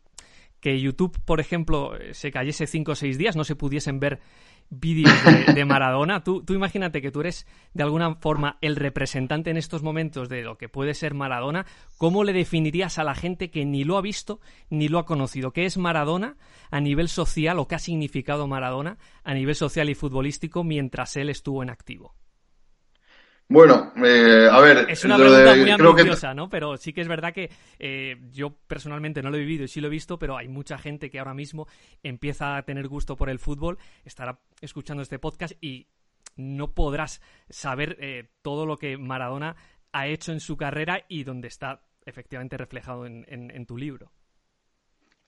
que 0.59 0.79
YouTube, 0.79 1.19
por 1.25 1.39
ejemplo, 1.39 1.97
eh, 1.97 2.13
se 2.13 2.31
cayese 2.31 2.67
cinco 2.67 2.93
o 2.93 2.95
seis 2.95 3.17
días, 3.17 3.35
no 3.35 3.43
se 3.43 3.55
pudiesen 3.55 3.99
ver 3.99 4.21
vídeos 4.69 5.13
de, 5.53 5.65
Maradona. 5.65 6.23
Tú, 6.23 6.43
tú, 6.43 6.53
imagínate 6.53 7.01
que 7.01 7.11
tú 7.11 7.21
eres 7.21 7.47
de 7.73 7.83
alguna 7.83 8.15
forma 8.15 8.57
el 8.61 8.75
representante 8.75 9.49
en 9.49 9.57
estos 9.57 9.83
momentos 9.83 10.29
de 10.29 10.41
lo 10.41 10.57
que 10.57 10.69
puede 10.69 10.93
ser 10.93 11.13
Maradona. 11.13 11.65
¿Cómo 11.97 12.23
le 12.23 12.33
definirías 12.33 12.97
a 12.97 13.03
la 13.03 13.15
gente 13.15 13.49
que 13.49 13.65
ni 13.65 13.83
lo 13.83 13.97
ha 13.97 14.01
visto 14.01 14.39
ni 14.69 14.87
lo 14.87 14.99
ha 14.99 15.05
conocido? 15.05 15.51
¿Qué 15.51 15.65
es 15.65 15.77
Maradona 15.77 16.37
a 16.71 16.79
nivel 16.79 17.09
social 17.09 17.59
o 17.59 17.67
qué 17.67 17.75
ha 17.75 17.79
significado 17.79 18.47
Maradona 18.47 18.97
a 19.23 19.33
nivel 19.33 19.55
social 19.55 19.89
y 19.89 19.95
futbolístico 19.95 20.63
mientras 20.63 21.15
él 21.17 21.29
estuvo 21.29 21.63
en 21.63 21.69
activo? 21.69 22.15
Bueno, 23.53 23.91
eh, 24.03 24.49
a 24.51 24.59
ver. 24.61 24.89
Es 24.89 25.05
una 25.05 25.15
pregunta 25.15 25.55
muy 25.55 25.69
ambiciosa, 25.69 26.33
¿no? 26.33 26.49
Pero 26.49 26.75
sí 26.75 26.91
que 26.91 27.01
es 27.01 27.07
verdad 27.07 27.31
que 27.31 27.51
eh, 27.77 28.17
yo 28.31 28.49
personalmente 28.65 29.21
no 29.21 29.29
lo 29.29 29.37
he 29.37 29.41
vivido 29.41 29.65
y 29.65 29.67
sí 29.67 29.79
lo 29.79 29.89
he 29.89 29.91
visto, 29.91 30.17
pero 30.17 30.35
hay 30.35 30.47
mucha 30.47 30.79
gente 30.79 31.11
que 31.11 31.19
ahora 31.19 31.35
mismo 31.35 31.67
empieza 32.01 32.57
a 32.57 32.63
tener 32.63 32.87
gusto 32.87 33.15
por 33.15 33.29
el 33.29 33.37
fútbol, 33.37 33.77
estará 34.05 34.39
escuchando 34.59 35.03
este 35.03 35.19
podcast 35.19 35.53
y 35.61 35.85
no 36.35 36.71
podrás 36.71 37.21
saber 37.47 37.95
eh, 37.99 38.31
todo 38.41 38.65
lo 38.65 38.77
que 38.77 38.97
Maradona 38.97 39.55
ha 39.91 40.07
hecho 40.07 40.31
en 40.31 40.39
su 40.39 40.57
carrera 40.57 41.05
y 41.07 41.23
donde 41.23 41.47
está 41.47 41.83
efectivamente 42.07 42.57
reflejado 42.57 43.05
en, 43.05 43.65
tu 43.67 43.77
libro. 43.77 44.11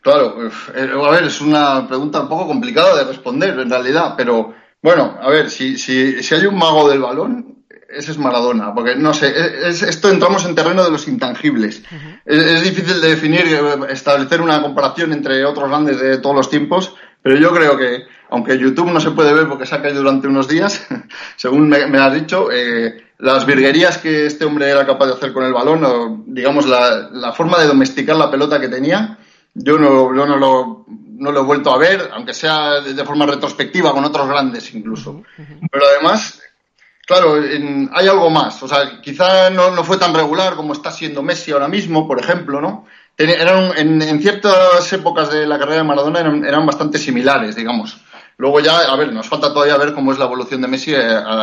Claro, 0.02 0.36
a 0.40 1.12
ver, 1.12 1.26
es 1.26 1.42
una 1.42 1.88
pregunta 1.88 2.22
un 2.22 2.30
poco 2.30 2.48
complicada 2.48 2.98
de 2.98 3.04
responder 3.04 3.60
en 3.60 3.70
realidad, 3.70 4.16
pero 4.18 4.52
bueno, 4.82 5.16
a 5.22 5.30
ver, 5.30 5.52
si, 5.52 5.78
si, 5.78 6.24
si 6.24 6.34
hay 6.34 6.48
un 6.48 6.58
mago 6.58 6.90
del 6.90 7.02
balón, 7.02 7.55
ese 7.96 8.12
es 8.12 8.18
Maradona, 8.18 8.74
porque 8.74 8.96
no 8.96 9.14
sé, 9.14 9.34
esto 9.68 10.10
entramos 10.10 10.46
en 10.46 10.56
terreno 10.56 10.84
de 10.84 10.92
los 10.92 11.08
intangibles. 11.08 11.82
es, 12.26 12.64
difícil 12.64 13.02
de 13.02 13.10
definir, 13.10 13.46
eh, 13.46 13.78
establecer 13.90 14.42
una 14.42 14.62
comparación 14.62 15.14
entre 15.14 15.46
otros 15.46 15.70
grandes 15.70 16.00
de 16.00 16.18
todos 16.18 16.36
los 16.36 16.50
tiempos, 16.50 16.96
pero 17.22 17.38
yo 17.38 17.52
creo 17.54 17.78
que, 17.78 18.04
aunque 18.30 18.58
YouTube 18.58 18.92
no 18.92 19.00
se 19.00 19.12
puede 19.12 19.34
ver 19.34 19.48
porque 19.48 19.66
se 19.66 19.76
ha 19.76 19.82
caído 19.82 20.02
durante 20.02 20.28
unos 20.28 20.48
días, 20.48 20.86
según 21.38 21.70
me, 21.70 21.98
has 21.98 22.14
dicho, 22.14 22.50
eh, 22.52 23.06
las 23.20 23.46
virguerías 23.46 23.98
que 23.98 24.26
este 24.26 24.46
hombre 24.46 24.70
era 24.70 24.86
capaz 24.86 25.08
de 25.08 25.14
hacer 25.14 25.34
con 25.34 25.44
el 25.44 25.54
balón, 25.54 25.84
o 25.86 26.24
digamos 26.28 26.68
la, 26.68 27.34
forma 27.34 27.60
de 27.60 27.68
domesticar 27.68 28.16
la 28.16 28.30
pelota 28.30 28.60
que 28.60 28.68
tenía, 28.68 29.18
yo 29.54 29.80
no, 29.80 30.14
yo 30.16 30.26
no 30.26 30.38
lo 30.38 30.86
no 31.18 31.32
lo 31.32 31.40
he 31.40 31.44
vuelto 31.44 31.72
a 31.72 31.78
ver, 31.78 32.10
aunque 32.14 32.34
sea 32.34 32.82
de 32.82 33.06
forma 33.06 33.26
retrospectiva 33.26 33.94
con 33.94 34.04
otros 34.04 34.28
grandes 34.28 34.74
incluso. 34.76 35.24
Pero 35.72 35.86
además, 35.86 36.42
claro, 37.06 37.36
hay 37.36 38.08
algo 38.08 38.30
más. 38.30 38.62
O 38.64 38.68
sea, 38.68 39.02
quizá 39.02 39.50
no, 39.50 39.72
no, 39.72 39.84
fue 39.84 39.98
tan 39.98 40.14
regular 40.14 40.56
como 40.56 40.74
está 40.74 40.92
siendo 40.92 41.24
Messi 41.24 41.52
ahora 41.52 41.68
mismo, 41.68 42.08
por 42.08 42.20
ejemplo, 42.20 42.62
¿no? 42.62 42.86
Eran, 43.18 43.72
en, 43.78 44.22
ciertas 44.22 44.92
épocas 44.92 45.32
de 45.32 45.48
la 45.48 45.58
carrera 45.58 45.78
de 45.78 45.88
Maradona 45.88 46.20
eran, 46.20 46.66
bastante 46.66 46.98
similares, 46.98 47.56
digamos. 47.56 47.98
Luego 48.38 48.60
ya, 48.60 48.80
a 48.80 48.96
ver, 48.98 49.14
nos 49.14 49.30
falta 49.30 49.54
todavía 49.54 49.78
ver 49.78 49.94
cómo 49.94 50.12
es 50.12 50.20
la 50.20 50.26
evolución 50.26 50.62
de 50.62 50.68
Messi 50.68 50.94
eh, 50.94 51.00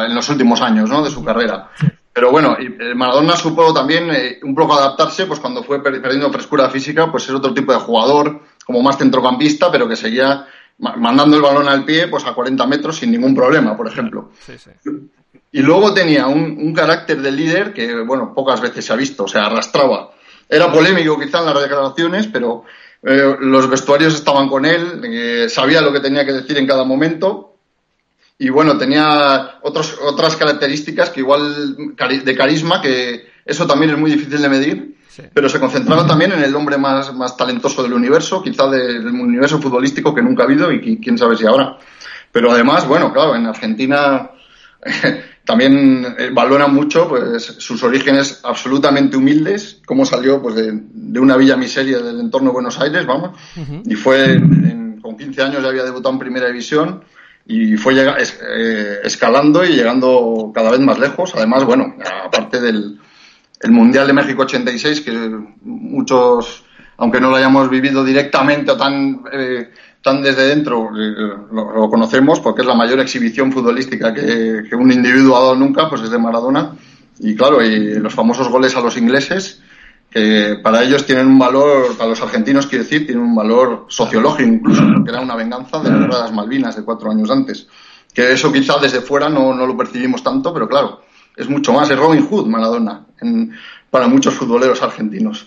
en 0.07 0.14
los 0.14 0.28
últimos 0.28 0.61
años, 0.61 0.90
¿no? 0.90 1.02
De 1.02 1.11
su 1.11 1.25
carrera. 1.25 1.71
Pero 2.12 2.31
bueno, 2.31 2.57
eh, 2.59 2.95
Maradona 2.95 3.37
supo 3.37 3.73
también 3.73 4.11
eh, 4.11 4.38
un 4.42 4.54
poco 4.54 4.75
adaptarse, 4.75 5.25
pues 5.25 5.40
cuando 5.40 5.62
fue 5.62 5.83
perdiendo 5.83 6.31
frescura 6.31 6.69
física, 6.69 7.11
pues 7.11 7.25
es 7.25 7.31
otro 7.31 7.54
tipo 7.54 7.73
de 7.73 7.78
jugador, 7.78 8.42
como 8.66 8.83
más 8.83 8.99
centrocampista, 8.99 9.71
pero 9.73 9.88
que 9.88 9.97
seguía 9.97 10.47
mandando 10.78 11.37
el 11.37 11.42
balón 11.42 11.69
al 11.69 11.85
pie 11.85 12.09
pues 12.09 12.26
a 12.26 12.35
40 12.35 12.66
metros 12.66 12.97
sin 12.97 13.12
ningún 13.12 13.35
problema, 13.35 13.76
por 13.76 13.88
ejemplo. 13.88 14.31
Y 15.52 15.61
luego 15.61 15.92
tenía 15.92 16.26
un, 16.26 16.73
carácter 16.75 17.21
de 17.21 17.30
líder 17.30 17.73
que, 17.73 18.00
bueno, 18.00 18.32
pocas 18.35 18.61
veces 18.61 18.85
se 18.85 18.92
ha 18.92 18.97
visto, 18.97 19.25
o 19.25 19.28
sea, 19.28 19.47
arrastraba. 19.47 20.12
Era 20.49 20.73
polémico 20.73 21.18
quizá 21.21 21.40
en 21.40 21.47
las 21.47 21.62
declaraciones, 21.62 22.26
pero 22.26 22.64
eh, 23.02 23.37
los 23.40 23.68
vestuarios 23.68 24.14
estaban 24.14 24.49
con 24.49 24.64
él, 24.64 25.02
eh, 25.04 25.49
sabía 25.49 25.82
lo 25.82 25.92
que 25.92 26.00
tenía 26.00 26.25
que 26.25 26.32
decir 26.32 26.56
en 26.56 26.66
cada 26.66 26.85
momento. 26.85 27.56
Y 28.38 28.49
bueno, 28.49 28.78
tenía 28.78 29.59
otros, 29.62 29.99
otras 30.02 30.37
características 30.37 31.11
que 31.11 31.21
igual 31.21 31.76
de 31.97 32.37
carisma, 32.37 32.80
que 32.80 33.28
eso 33.44 33.66
también 33.66 33.92
es 33.92 33.99
muy 33.99 34.11
difícil 34.11 34.40
de 34.40 34.49
medir 34.49 34.92
pero 35.35 35.49
se 35.49 35.61
concentraba 35.61 36.06
también 36.06 36.32
en 36.32 36.42
el 36.42 36.54
hombre 36.54 36.78
más, 36.78 37.12
más 37.14 37.37
talentoso 37.37 37.82
del 37.82 37.92
universo, 37.92 38.42
quizá 38.42 38.68
del 38.68 39.06
universo 39.06 39.61
futbolístico 39.61 40.14
que 40.14 40.23
nunca 40.23 40.42
ha 40.42 40.47
habido 40.47 40.73
y 40.73 40.99
quién 40.99 41.18
sabe 41.18 41.37
si 41.37 41.47
ahora. 41.47 41.76
Pero 42.30 42.50
además, 42.50 42.87
bueno, 42.87 43.12
claro, 43.12 43.37
en 43.37 43.47
Argentina 43.47 44.30
también 45.44 46.06
eh, 46.18 46.30
valora 46.32 46.68
mucho 46.68 47.08
pues 47.08 47.44
sus 47.44 47.82
orígenes 47.82 48.40
absolutamente 48.44 49.16
humildes, 49.16 49.80
cómo 49.84 50.04
salió 50.04 50.40
pues 50.40 50.54
de, 50.54 51.20
una 51.20 51.37
villa 51.37 51.56
miseria 51.56 51.99
del 51.99 52.20
entorno 52.20 52.50
de 52.50 52.54
Buenos 52.54 52.80
Aires, 52.80 53.04
vamos, 53.06 53.38
y 53.84 53.94
fue 53.94 54.40
con 55.02 55.16
15 55.16 55.42
años 55.42 55.62
ya 55.62 55.68
había 55.68 55.84
debutado 55.84 56.14
en 56.14 56.20
Primera 56.20 56.46
División 56.46 57.02
y 57.46 57.76
fue 57.76 57.94
eh, 57.96 59.00
escalando 59.02 59.64
y 59.64 59.72
llegando 59.72 60.52
cada 60.54 60.70
vez 60.70 60.80
más 60.80 60.99
lejos. 60.99 61.34
Además, 61.34 61.64
bueno, 61.64 61.96
aparte 62.25 62.61
del, 62.61 63.00
el 63.61 63.70
Mundial 63.70 64.06
de 64.06 64.12
México 64.12 64.42
86, 64.42 65.00
que 65.00 65.12
muchos, 65.62 66.64
aunque 66.96 67.20
no 67.20 67.30
lo 67.30 67.37
hayamos 67.37 67.68
vivido 67.68 68.04
directamente 68.04 68.70
o 68.70 68.76
tan, 68.76 69.25
eh, 69.32 69.70
tan 70.02 70.21
desde 70.23 70.49
dentro, 70.49 70.90
eh, 70.99 71.37
lo, 71.52 71.88
conocemos 71.88 72.40
porque 72.40 72.62
es 72.62 72.66
la 72.66 72.75
mayor 72.75 73.00
exhibición 73.00 73.52
futbolística 73.52 74.12
que, 74.12 74.75
un 74.75 74.90
individuo 74.90 75.37
ha 75.37 75.40
dado 75.40 75.54
nunca, 75.54 75.88
pues 75.88 76.02
es 76.02 76.11
de 76.11 76.18
Maradona. 76.18 76.73
Y 77.21 77.37
claro, 77.37 77.64
y 77.64 77.94
los 77.94 78.12
famosos 78.12 78.49
goles 78.49 78.75
a 78.76 78.80
los 78.80 78.97
ingleses, 78.97 79.62
que 80.11 80.59
para 80.62 80.82
ellos 80.82 81.06
tienen 81.06 81.28
un 81.28 81.38
valor, 81.38 81.97
para 81.97 82.11
los 82.11 82.21
argentinos 82.21 82.66
quiero 82.66 82.85
decir, 82.85 83.06
tienen 83.06 83.25
un 83.25 83.35
valor 83.35 83.87
sociológico 83.88 84.49
incluso, 84.49 84.82
porque 84.92 85.11
era 85.11 85.21
una 85.21 85.37
venganza 85.37 85.78
de 85.78 86.09
las 86.09 86.32
Malvinas 86.32 86.75
de 86.75 86.82
cuatro 86.82 87.11
años 87.11 87.30
antes. 87.30 87.68
Que 88.12 88.32
eso 88.32 88.52
quizás 88.52 88.82
desde 88.82 89.00
fuera 89.00 89.28
no, 89.28 89.54
no 89.54 89.66
lo 89.66 89.76
percibimos 89.76 90.23
tanto, 90.23 90.52
pero 90.52 90.68
claro, 90.68 91.02
es 91.37 91.49
mucho 91.49 91.73
más, 91.73 91.88
es 91.88 91.99
Robin 91.99 92.26
Hood 92.26 92.47
Maradona 92.47 93.06
para 93.90 94.09
muchos 94.09 94.35
futboleros 94.35 94.82
argentinos. 94.82 95.47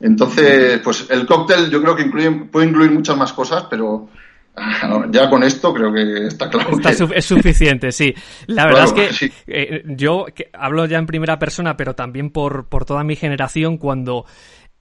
Entonces, 0.00 0.80
pues 0.82 1.06
el 1.10 1.26
cóctel 1.26 1.70
yo 1.70 1.80
creo 1.80 1.96
que 1.96 2.04
puede 2.04 2.66
incluir 2.66 2.90
muchas 2.90 3.16
más 3.16 3.32
cosas, 3.32 3.66
pero 3.70 4.08
ah, 4.56 5.06
ya 5.10 5.30
con 5.30 5.42
esto 5.42 5.72
creo 5.72 5.92
que 5.92 6.26
está 6.26 6.50
claro. 6.50 6.78
Es 7.14 7.24
suficiente, 7.24 7.92
sí. 7.92 8.14
La 8.46 8.66
verdad 8.66 8.84
es 8.84 8.92
que 8.92 9.32
eh, 9.46 9.82
yo 9.86 10.26
hablo 10.52 10.86
ya 10.86 10.98
en 10.98 11.06
primera 11.06 11.38
persona, 11.38 11.76
pero 11.76 11.94
también 11.94 12.30
por, 12.30 12.68
por 12.68 12.84
toda 12.84 13.04
mi 13.04 13.16
generación, 13.16 13.78
cuando 13.78 14.26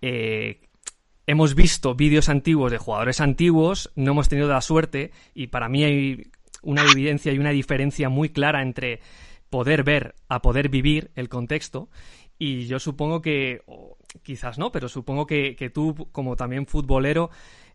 eh, 0.02 0.60
hemos 1.28 1.56
visto 1.56 1.96
vídeos 1.96 2.28
antiguos 2.30 2.72
de 2.72 2.78
jugadores 2.78 3.22
antiguos, 3.22 3.92
no 3.96 4.12
hemos 4.12 4.30
tenido 4.30 4.50
la 4.50 4.62
suerte, 4.62 5.12
y 5.34 5.48
para 5.48 5.70
mí 5.70 5.84
hay 5.84 6.32
una 6.64 6.84
evidencia 6.84 7.32
y 7.32 7.40
una 7.40 7.52
diferencia 7.52 8.10
muy 8.10 8.30
clara 8.30 8.62
entre 8.62 9.00
poder 9.50 9.84
ver 9.84 10.16
a 10.30 10.42
poder 10.42 10.70
vivir 10.70 11.12
el 11.16 11.30
contexto. 11.30 11.90
Y 12.40 12.66
yo 12.66 12.80
supongo 12.80 13.22
que, 13.22 13.62
quizás 14.22 14.58
no, 14.58 14.72
pero 14.72 14.90
supongo 14.90 15.26
que, 15.26 15.72
tú, 15.74 16.10
como 16.12 16.36
también 16.36 16.68
futbolero, 16.68 17.30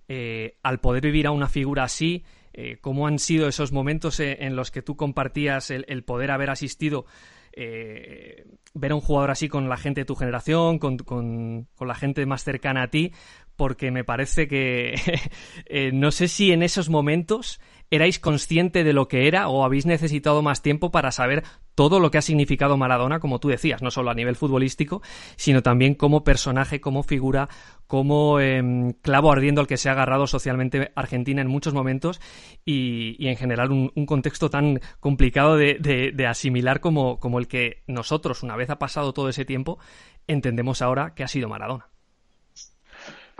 eh, 0.08 0.56
al 0.62 0.80
poder 0.80 1.02
vivir 1.02 1.26
a 1.26 1.30
una 1.30 1.48
figura 1.48 1.84
así, 1.84 2.24
eh, 2.52 2.78
¿cómo 2.80 3.06
han 3.06 3.18
sido 3.18 3.48
esos 3.48 3.72
momentos 3.72 4.20
eh, 4.20 4.38
en 4.40 4.56
los 4.56 4.70
que 4.70 4.82
tú 4.82 4.96
compartías 4.96 5.70
el, 5.70 6.04
poder 6.04 6.30
haber 6.30 6.50
asistido, 6.50 7.06
ver 7.54 8.92
a 8.92 8.94
un 8.94 9.00
jugador 9.00 9.32
así 9.32 9.48
con 9.48 9.68
la 9.68 9.76
gente 9.76 10.02
de 10.02 10.04
tu 10.04 10.14
generación, 10.14 10.78
con, 10.78 10.96
con, 10.98 11.66
con 11.74 11.88
la 11.88 11.94
gente 11.94 12.24
más 12.26 12.44
cercana 12.44 12.84
a 12.84 12.88
ti? 12.88 13.12
Porque 13.56 13.90
me 13.90 14.04
parece 14.04 14.46
que 14.46 14.94
no 15.92 16.12
sé 16.12 16.28
si 16.28 16.52
en 16.52 16.62
esos 16.62 16.88
momentos 16.88 17.60
erais 17.90 18.18
consciente 18.20 18.84
de 18.84 18.92
lo 18.92 19.08
que 19.08 19.26
era 19.26 19.48
o 19.48 19.64
habéis 19.64 19.86
necesitado 19.86 20.42
más 20.42 20.62
tiempo 20.62 20.90
para 20.90 21.10
saber 21.10 21.42
todo 21.78 22.00
lo 22.00 22.10
que 22.10 22.18
ha 22.18 22.22
significado 22.22 22.76
Maradona, 22.76 23.20
como 23.20 23.38
tú 23.38 23.50
decías, 23.50 23.82
no 23.82 23.92
solo 23.92 24.10
a 24.10 24.14
nivel 24.14 24.34
futbolístico, 24.34 25.00
sino 25.36 25.62
también 25.62 25.94
como 25.94 26.24
personaje, 26.24 26.80
como 26.80 27.04
figura, 27.04 27.48
como 27.86 28.40
em, 28.40 28.94
clavo 28.94 29.30
ardiendo 29.30 29.60
al 29.60 29.68
que 29.68 29.76
se 29.76 29.88
ha 29.88 29.92
agarrado 29.92 30.26
socialmente 30.26 30.90
Argentina 30.96 31.40
en 31.40 31.46
muchos 31.46 31.74
momentos 31.74 32.20
y, 32.64 33.28
en 33.28 33.36
general 33.36 33.70
un, 33.70 34.06
contexto 34.06 34.50
tan 34.50 34.80
complicado 34.98 35.56
de, 35.56 36.26
asimilar 36.28 36.80
como, 36.80 37.20
como 37.20 37.38
el 37.38 37.46
que 37.46 37.84
nosotros, 37.86 38.42
una 38.42 38.56
vez 38.56 38.70
ha 38.70 38.80
pasado 38.80 39.12
todo 39.12 39.28
ese 39.28 39.44
tiempo, 39.44 39.78
entendemos 40.26 40.82
ahora 40.82 41.14
que 41.14 41.22
ha 41.22 41.28
sido 41.28 41.48
Maradona. 41.48 41.90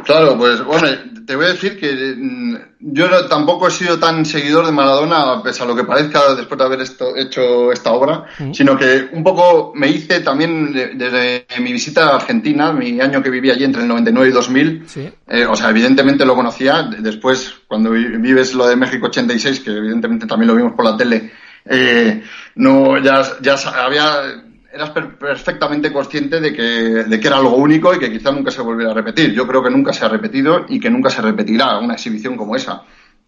Claro, 0.05 0.39
pues 0.39 0.63
bueno, 0.65 0.87
te 1.27 1.35
voy 1.35 1.47
a 1.47 1.49
decir 1.49 1.79
que 1.79 2.15
mm, 2.17 2.57
yo 2.79 3.27
tampoco 3.27 3.67
he 3.67 3.71
sido 3.71 3.99
tan 3.99 4.25
seguidor 4.25 4.65
de 4.65 4.73
Maradona, 4.73 5.43
pese 5.43 5.65
a 5.65 5.67
lo 5.67 5.75
que 5.75 5.83
parezca 5.83 6.35
después 6.37 6.57
de 6.57 6.65
haber 6.65 6.81
hecho 7.17 7.73
esta 7.73 7.93
obra, 7.93 8.25
sino 8.53 8.79
que 8.79 9.09
un 9.13 9.25
poco 9.25 9.73
me 9.75 9.89
hice 9.89 10.21
también 10.21 10.73
desde 10.73 11.47
mi 11.61 11.73
visita 11.73 12.11
a 12.11 12.17
Argentina, 12.17 12.73
mi 12.73 13.01
año 13.01 13.23
que 13.23 13.31
viví 13.31 13.51
allí 13.51 13.65
entre 13.65 13.83
el 13.83 13.89
99 13.89 14.29
y 14.29 14.33
2000, 14.33 14.87
eh, 15.27 15.47
o 15.47 15.57
sea, 15.57 15.71
evidentemente 15.71 16.25
lo 16.25 16.37
conocía, 16.37 16.85
después 16.85 17.53
cuando 17.67 17.91
vives 17.91 18.55
lo 18.55 18.69
de 18.69 18.77
México 18.77 19.07
86, 19.07 19.61
que 19.61 19.71
evidentemente 19.71 20.27
también 20.27 20.49
lo 20.49 20.55
vimos 20.55 20.75
por 20.75 20.85
la 20.85 20.97
tele, 20.97 21.33
eh, 21.65 22.23
no 22.55 23.03
ya, 23.03 23.23
ya 23.41 23.57
había 23.85 24.45
eras 24.73 24.91
perfectamente 24.91 25.93
consciente 25.93 26.41
de 26.41 26.53
que, 26.53 26.63
de 26.63 27.21
que 27.21 27.27
era 27.27 27.39
algo 27.39 27.57
único 27.57 27.95
y 27.95 27.99
que 27.99 28.13
quizá 28.13 28.31
nunca 28.31 28.51
se 28.51 28.61
volviera 28.61 28.91
a 28.93 28.95
repetir. 28.95 29.33
Yo 29.33 29.47
creo 29.47 29.63
que 29.63 29.71
nunca 29.71 29.93
se 29.93 30.05
ha 30.05 30.09
repetido 30.09 30.67
y 30.69 30.79
que 30.79 30.91
nunca 30.91 31.11
se 31.11 31.23
repetirá 31.23 31.79
una 31.79 31.95
exhibición 31.95 32.37
como 32.37 32.55
esa. 32.55 32.83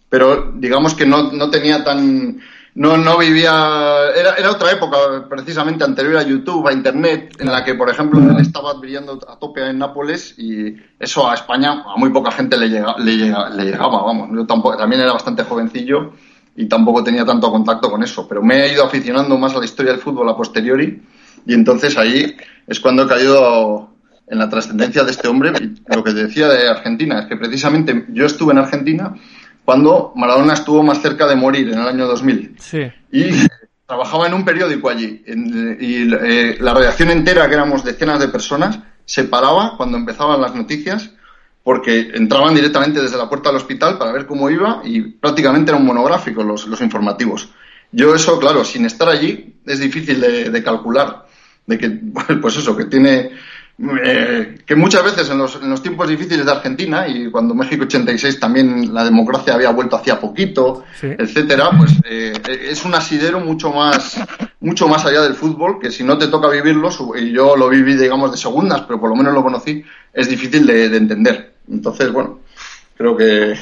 Pero 0.09 0.53
digamos 0.55 0.95
que 0.95 1.07
no, 1.07 1.33
no 1.33 1.51
tenía 1.51 1.83
tan... 1.83 2.41
No, 2.75 2.97
no 2.97 3.19
vivía... 3.19 4.11
Era, 4.15 4.35
era 4.35 4.51
otra 4.51 4.71
época, 4.71 5.27
precisamente 5.29 5.83
anterior 5.83 6.19
a 6.19 6.23
YouTube, 6.23 6.69
a 6.69 6.73
Internet, 6.73 7.37
en 7.39 7.51
la 7.51 7.65
que, 7.65 7.75
por 7.75 7.89
ejemplo, 7.89 8.21
él 8.21 8.39
estaba 8.41 8.75
brillando 8.75 9.19
a 9.27 9.37
tope 9.37 9.67
en 9.67 9.79
Nápoles 9.79 10.35
y 10.39 10.77
eso 10.99 11.29
a 11.29 11.35
España 11.35 11.83
a 11.87 11.97
muy 11.97 12.11
poca 12.11 12.31
gente 12.31 12.57
le, 12.57 12.69
llega, 12.69 12.97
le, 12.99 13.17
le 13.17 13.65
llegaba, 13.65 14.03
vamos. 14.03 14.29
Yo 14.33 14.47
tampoco, 14.47 14.77
también 14.77 15.03
era 15.03 15.13
bastante 15.13 15.43
jovencillo 15.43 16.13
y 16.55 16.67
tampoco 16.67 17.03
tenía 17.03 17.25
tanto 17.25 17.51
contacto 17.51 17.91
con 17.91 18.03
eso. 18.03 18.29
Pero 18.29 18.43
me 18.43 18.65
he 18.65 18.73
ido 18.73 18.85
aficionando 18.85 19.37
más 19.39 19.55
a 19.55 19.59
la 19.59 19.65
historia 19.65 19.93
del 19.93 20.01
fútbol 20.01 20.29
a 20.29 20.37
posteriori 20.37 21.01
y 21.47 21.55
entonces 21.55 21.97
ahí 21.97 22.37
es 22.67 22.81
cuando 22.81 23.05
he 23.05 23.09
caído 23.09 23.91
en 24.27 24.39
la 24.39 24.49
trascendencia 24.49 25.03
de 25.05 25.11
este 25.11 25.29
hombre. 25.29 25.53
Lo 25.89 26.05
que 26.05 26.13
decía 26.13 26.49
de 26.49 26.69
Argentina 26.69 27.21
es 27.21 27.27
que 27.27 27.37
precisamente 27.37 28.07
yo 28.09 28.27
estuve 28.27 28.53
en 28.53 28.59
Argentina 28.59 29.15
cuando 29.65 30.13
Maradona 30.17 30.55
estuvo 30.55 30.83
más 30.83 31.03
cerca 31.03 31.27
de 31.27 31.37
morir 31.37 31.69
en 31.69 31.81
el 31.81 31.87
año 31.87 32.07
2000. 32.07 32.57
Sí. 32.59 32.91
Y 33.13 33.31
trabajaba 33.87 34.29
en 34.29 34.35
un 34.35 34.45
periódico 34.45 34.89
allí. 34.89 35.23
y 35.27 36.15
eh, 36.15 36.57
la 36.61 36.75
redacción 36.75 37.11
entera, 37.11 37.49
que 37.49 37.55
éramos 37.55 37.85
decenas 37.85 38.21
de 38.21 38.29
personas, 38.29 38.79
se 39.05 39.25
paraba 39.25 39.77
cuando 39.77 39.99
empezaban 39.99 40.41
las 40.41 40.55
noticias 40.55 41.11
porque 41.63 42.13
entraban 42.15 42.55
directamente 42.55 43.03
desde 43.03 43.19
la 43.19 43.29
puerta 43.29 43.51
del 43.51 43.57
hospital 43.57 43.99
para 43.99 44.13
ver 44.13 44.27
cómo 44.27 44.49
iba 44.49 44.81
y 44.85 45.03
prácticamente 45.03 45.71
era 45.71 45.79
un 45.79 45.87
monográfico 45.87 46.43
los, 46.43 46.67
los 46.67 46.81
informativos. 46.81 47.51
Yo 47.93 48.15
eso, 48.15 48.39
claro, 48.39 48.65
sin 48.65 48.85
estar 48.85 49.09
allí 49.09 49.55
es 49.67 49.79
difícil 49.79 50.21
de, 50.21 50.63
calcular, 50.63 51.27
de 51.67 51.79
que, 51.79 51.91
pues 52.41 52.57
eso, 52.57 52.77
que 52.77 52.85
tiene, 52.85 53.31
eh, 54.05 54.59
que 54.65 54.77
muchas 54.77 55.05
veces 55.05 55.31
en 55.31 55.39
los, 55.39 55.57
en 55.57 55.71
los, 55.71 55.83
tiempos 55.83 56.09
difíciles 56.09 56.45
de 56.45 56.53
Argentina 56.53 57.09
y 57.09 57.31
cuando 57.31 57.55
México 57.55 57.85
86 57.85 58.39
también 58.39 58.93
la 58.95 59.05
democracia 59.05 59.55
había 59.55 59.71
vuelto 59.71 59.97
hacía 59.97 60.21
poquito, 60.21 60.85
etcétera, 61.01 61.71
pues 61.77 61.93
eh, 62.05 62.33
es 62.47 62.85
un 62.85 62.95
asidero 62.95 63.41
mucho 63.41 63.73
más, 63.73 64.21
mucho 64.61 64.89
más 64.89 65.05
allá 65.07 65.23
del 65.23 65.35
fútbol 65.35 65.79
que 65.81 65.91
si 65.91 66.05
no 66.05 66.17
te 66.19 66.29
toca 66.29 66.49
vivirlo, 66.49 66.91
y 67.17 67.33
yo 67.33 67.57
lo 67.57 67.69
viví, 67.69 67.95
digamos, 67.95 68.31
de 68.31 68.37
segundas, 68.37 68.83
pero 68.83 69.01
por 69.01 69.11
lo 69.11 69.17
menos 69.17 69.35
lo 69.35 69.43
conocí, 69.43 69.83
es 70.13 70.29
difícil 70.29 70.67
de 70.67 70.97
entender. 70.97 71.55
Entonces, 71.69 72.13
bueno, 72.13 72.41
creo 72.97 73.17
que 73.17 73.55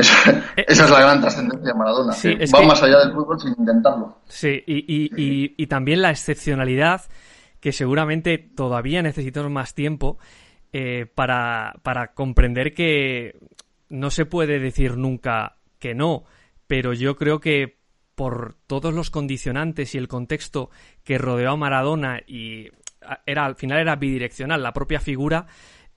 esa, 0.00 0.30
eh, 0.56 0.64
es 0.68 0.90
la 0.90 1.00
gran 1.00 1.20
trascendencia 1.20 1.72
de 1.72 1.78
Maradona. 1.78 2.14
va 2.14 2.62
más 2.62 2.82
allá 2.82 2.98
del 3.00 3.12
fútbol 3.12 3.40
sin 3.40 3.54
intentarlo. 3.58 4.18
Sí, 4.28 4.62
y, 4.66 5.66
también 5.66 6.02
la 6.02 6.10
excepcionalidad, 6.10 7.02
que 7.60 7.72
seguramente 7.72 8.38
todavía 8.38 9.02
necesitamos 9.02 9.50
más 9.50 9.74
tiempo 9.74 10.18
eh, 10.72 11.06
para, 11.14 11.74
para 11.82 12.14
comprender 12.14 12.74
que 12.74 13.38
no 13.88 14.10
se 14.10 14.26
puede 14.26 14.58
decir 14.58 14.96
nunca 14.96 15.56
que 15.78 15.94
no, 15.94 16.24
pero 16.66 16.92
yo 16.92 17.16
creo 17.16 17.40
que 17.40 17.78
por 18.14 18.56
todos 18.66 18.92
los 18.92 19.10
condicionantes 19.10 19.94
y 19.94 19.98
el 19.98 20.08
contexto 20.08 20.70
que 21.04 21.18
rodeó 21.18 21.52
a 21.52 21.56
Maradona 21.56 22.20
y 22.26 22.68
era 23.26 23.44
al 23.44 23.54
final 23.54 23.78
era 23.78 23.96
bidireccional, 23.96 24.62
la 24.62 24.72
propia 24.72 25.00
figura 25.00 25.46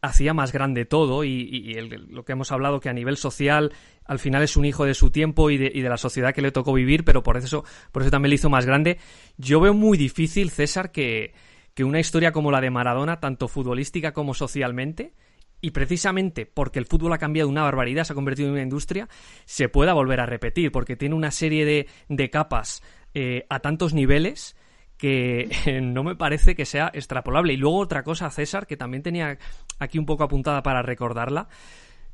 hacía 0.01 0.33
más 0.33 0.51
grande 0.51 0.85
todo 0.85 1.23
y, 1.23 1.73
lo 2.09 2.25
que 2.25 2.31
hemos 2.31 2.51
hablado 2.51 2.79
que 2.79 2.89
a 2.89 2.93
nivel 2.93 3.17
social 3.17 3.71
al 4.05 4.19
final 4.19 4.41
es 4.43 4.57
un 4.57 4.65
hijo 4.65 4.85
de 4.85 4.93
su 4.93 5.11
tiempo 5.11 5.49
y 5.49 5.57
de, 5.57 5.71
la 5.81 5.97
sociedad 5.97 6.33
que 6.33 6.41
le 6.41 6.51
tocó 6.51 6.73
vivir, 6.73 7.05
pero 7.05 7.23
por 7.23 7.37
eso, 7.37 7.63
por 7.91 8.01
eso 8.01 8.11
también 8.11 8.31
le 8.31 8.35
hizo 8.35 8.49
más 8.49 8.65
grande. 8.65 8.97
Yo 9.37 9.59
veo 9.59 9.73
muy 9.73 9.97
difícil, 9.97 10.49
César, 10.49 10.91
que, 10.91 11.33
que 11.73 11.83
una 11.83 11.99
historia 11.99 12.31
como 12.31 12.51
la 12.51 12.61
de 12.61 12.71
Maradona, 12.71 13.19
tanto 13.19 13.47
futbolística 13.47 14.11
como 14.11 14.33
socialmente, 14.33 15.13
y 15.61 15.71
precisamente 15.71 16.47
porque 16.47 16.79
el 16.79 16.87
fútbol 16.87 17.13
ha 17.13 17.19
cambiado 17.19 17.47
una 17.47 17.61
barbaridad, 17.61 18.03
se 18.03 18.13
ha 18.13 18.15
convertido 18.15 18.47
en 18.47 18.53
una 18.53 18.63
industria, 18.63 19.07
se 19.45 19.69
pueda 19.69 19.93
volver 19.93 20.19
a 20.19 20.25
repetir, 20.25 20.71
porque 20.71 20.95
tiene 20.95 21.15
una 21.15 21.29
serie 21.29 21.65
de, 21.65 21.87
de 22.09 22.29
capas 22.31 22.81
eh, 23.13 23.45
a 23.49 23.59
tantos 23.59 23.93
niveles 23.93 24.55
que 25.01 25.49
no 25.81 26.03
me 26.03 26.15
parece 26.15 26.55
que 26.55 26.63
sea 26.63 26.91
extrapolable. 26.93 27.53
Y 27.53 27.57
luego 27.57 27.79
otra 27.79 28.03
cosa, 28.03 28.29
César, 28.29 28.67
que 28.67 28.77
también 28.77 29.01
tenía 29.01 29.39
aquí 29.79 29.97
un 29.97 30.05
poco 30.05 30.23
apuntada 30.23 30.61
para 30.61 30.83
recordarla, 30.83 31.49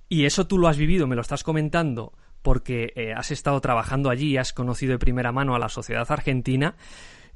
y 0.07 0.23
eso 0.23 0.47
tú 0.47 0.57
lo 0.57 0.69
has 0.69 0.77
vivido, 0.77 1.05
me 1.05 1.17
lo 1.17 1.21
estás 1.21 1.43
comentando, 1.43 2.13
porque 2.41 2.93
eh, 2.95 3.11
has 3.13 3.31
estado 3.31 3.59
trabajando 3.59 4.09
allí 4.09 4.29
y 4.29 4.37
has 4.37 4.53
conocido 4.53 4.93
de 4.93 4.99
primera 4.99 5.33
mano 5.33 5.53
a 5.53 5.59
la 5.59 5.67
sociedad 5.67 6.09
argentina. 6.09 6.75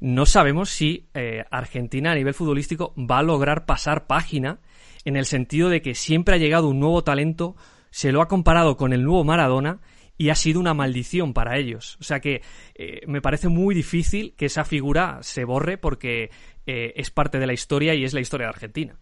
No 0.00 0.24
sabemos 0.24 0.70
si 0.70 1.10
eh, 1.12 1.44
Argentina 1.50 2.12
a 2.12 2.14
nivel 2.14 2.32
futbolístico 2.32 2.94
va 2.96 3.18
a 3.18 3.22
lograr 3.22 3.66
pasar 3.66 4.06
página 4.06 4.60
en 5.04 5.16
el 5.16 5.26
sentido 5.26 5.68
de 5.68 5.82
que 5.82 5.94
siempre 5.94 6.36
ha 6.36 6.38
llegado 6.38 6.68
un 6.68 6.80
nuevo 6.80 7.04
talento, 7.04 7.56
se 7.90 8.10
lo 8.10 8.22
ha 8.22 8.28
comparado 8.28 8.78
con 8.78 8.94
el 8.94 9.04
nuevo 9.04 9.22
Maradona 9.22 9.80
y 10.22 10.30
ha 10.30 10.36
sido 10.36 10.60
una 10.60 10.72
maldición 10.72 11.34
para 11.34 11.58
ellos. 11.58 11.96
O 12.00 12.04
sea 12.04 12.20
que 12.20 12.42
eh, 12.76 13.00
me 13.08 13.20
parece 13.20 13.48
muy 13.48 13.74
difícil 13.74 14.34
que 14.36 14.46
esa 14.46 14.64
figura 14.64 15.18
se 15.22 15.44
borre 15.44 15.78
porque 15.78 16.30
eh, 16.64 16.92
es 16.94 17.10
parte 17.10 17.40
de 17.40 17.46
la 17.48 17.54
historia 17.54 17.92
y 17.96 18.04
es 18.04 18.14
la 18.14 18.20
historia 18.20 18.46
de 18.46 18.50
Argentina. 18.50 18.94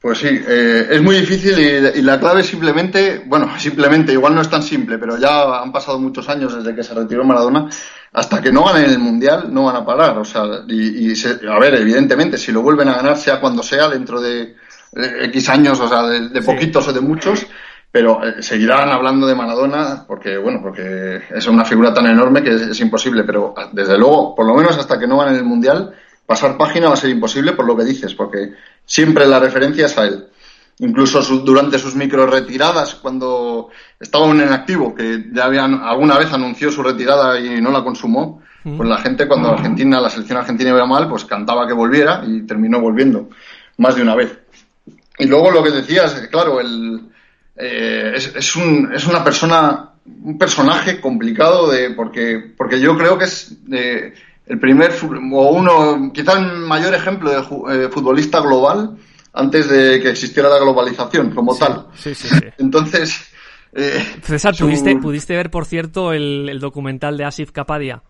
Pues 0.00 0.18
sí, 0.18 0.26
eh, 0.28 0.88
es 0.90 1.00
muy 1.00 1.20
difícil 1.20 1.56
y, 1.56 2.02
la 2.02 2.18
clave 2.18 2.42
simplemente, 2.42 3.22
bueno, 3.26 3.56
simplemente, 3.60 4.12
igual 4.12 4.34
no 4.34 4.40
es 4.40 4.50
tan 4.50 4.62
simple, 4.64 4.98
pero 4.98 5.18
ya 5.18 5.62
han 5.62 5.70
pasado 5.70 6.00
muchos 6.00 6.28
años 6.28 6.56
desde 6.56 6.74
que 6.74 6.82
se 6.82 6.92
retiró 6.92 7.24
Maradona, 7.24 7.70
hasta 8.12 8.42
que 8.42 8.50
no 8.50 8.64
ganen 8.64 8.90
el 8.90 8.98
Mundial 8.98 9.54
no 9.54 9.66
van 9.66 9.76
a 9.76 9.86
parar. 9.86 10.18
O 10.18 10.24
sea, 10.24 10.42
y, 10.66 11.12
a 11.48 11.58
ver, 11.60 11.76
evidentemente, 11.76 12.38
si 12.38 12.50
lo 12.50 12.60
vuelven 12.60 12.88
a 12.88 12.96
ganar, 12.96 13.16
sea 13.16 13.40
cuando 13.40 13.62
sea, 13.62 13.88
dentro 13.88 14.20
de 14.20 14.56
X 14.96 15.48
años, 15.48 15.78
o 15.78 15.88
sea, 15.88 16.02
de, 16.02 16.42
poquitos 16.42 16.88
o 16.88 16.92
de 16.92 17.00
muchos, 17.00 17.46
pero 17.96 18.22
eh, 18.22 18.42
seguirán 18.42 18.90
hablando 18.90 19.26
de 19.26 19.34
Maradona 19.34 20.04
porque, 20.06 20.36
bueno, 20.36 20.60
porque 20.60 21.22
es 21.34 21.46
una 21.46 21.64
figura 21.64 21.94
tan 21.94 22.06
enorme 22.06 22.42
que 22.42 22.54
es, 22.54 22.78
imposible, 22.78 23.24
pero 23.24 23.54
ah, 23.56 23.70
desde 23.72 23.96
luego, 23.96 24.34
por 24.34 24.44
lo 24.44 24.54
menos 24.54 24.76
hasta 24.76 24.98
que 24.98 25.06
no 25.06 25.16
van 25.16 25.30
en 25.30 25.36
el 25.36 25.44
Mundial, 25.44 25.94
pasar 26.26 26.58
página 26.58 26.88
va 26.88 26.92
a 26.92 26.98
ser 26.98 27.08
imposible 27.08 27.52
por 27.52 27.64
lo 27.64 27.74
que 27.74 27.84
dices, 27.84 28.14
porque 28.14 28.52
siempre 28.84 29.24
la 29.24 29.40
referencia 29.40 29.86
es 29.86 29.96
a 29.96 30.04
él. 30.04 30.26
Incluso 30.80 31.22
durante 31.22 31.78
sus 31.78 31.96
micro 31.96 32.26
retiradas, 32.26 32.96
cuando 32.96 33.70
estaba 33.98 34.26
un 34.26 34.42
en 34.42 34.52
activo, 34.52 34.94
que 34.94 35.30
ya 35.32 35.46
habían, 35.46 35.80
alguna 35.82 36.18
vez 36.18 36.30
anunció 36.34 36.70
su 36.70 36.82
retirada 36.82 37.40
y 37.40 37.62
no 37.62 37.70
la 37.70 37.82
consumó, 37.82 38.42
pues 38.62 38.86
la 38.86 38.98
gente 38.98 39.26
cuando 39.26 39.52
Argentina, 39.52 40.02
la 40.02 40.10
selección 40.10 40.36
argentina 40.36 40.68
iba 40.68 40.84
mal, 40.84 41.08
pues 41.08 41.24
cantaba 41.24 41.66
que 41.66 41.72
volviera 41.72 42.22
y 42.26 42.42
terminó 42.42 42.78
volviendo 42.78 43.30
más 43.78 43.96
de 43.96 44.02
una 44.02 44.14
vez. 44.14 44.38
Y 45.18 45.24
luego 45.24 45.50
lo 45.50 45.62
que 45.62 45.70
decías, 45.70 46.12
claro, 46.30 46.60
el, 46.60 47.00
eh, 47.56 48.12
es, 48.14 48.56
un, 48.56 48.92
es 48.94 49.06
una 49.06 49.24
persona, 49.24 49.92
un 50.04 50.38
personaje 50.38 51.00
complicado 51.00 51.70
de, 51.70 51.90
porque, 51.90 52.54
porque 52.56 52.80
yo 52.80 52.96
creo 52.96 53.16
que 53.18 53.24
es 53.24 53.56
eh, 53.72 54.12
el 54.46 54.58
primer, 54.60 54.92
o 55.32 55.50
uno, 55.50 56.12
quizá 56.12 56.38
el 56.38 56.58
mayor 56.58 56.94
ejemplo 56.94 57.30
de 57.30 57.38
eh, 57.38 57.88
futbolista 57.88 58.40
global 58.40 58.96
antes 59.32 59.68
de 59.68 60.00
que 60.00 60.10
existiera 60.10 60.48
la 60.48 60.58
globalización 60.58 61.34
como 61.34 61.56
tal. 61.56 61.88
Entonces, 62.58 63.30
César, 64.22 64.54
¿pudiste, 64.58 64.96
¿pudiste 64.96 65.36
ver, 65.36 65.50
por 65.50 65.66
cierto, 65.66 66.12
el, 66.12 66.48
el 66.48 66.60
documental 66.60 67.18
de 67.18 67.24
Asif 67.24 67.52
Kapadia? 67.52 68.02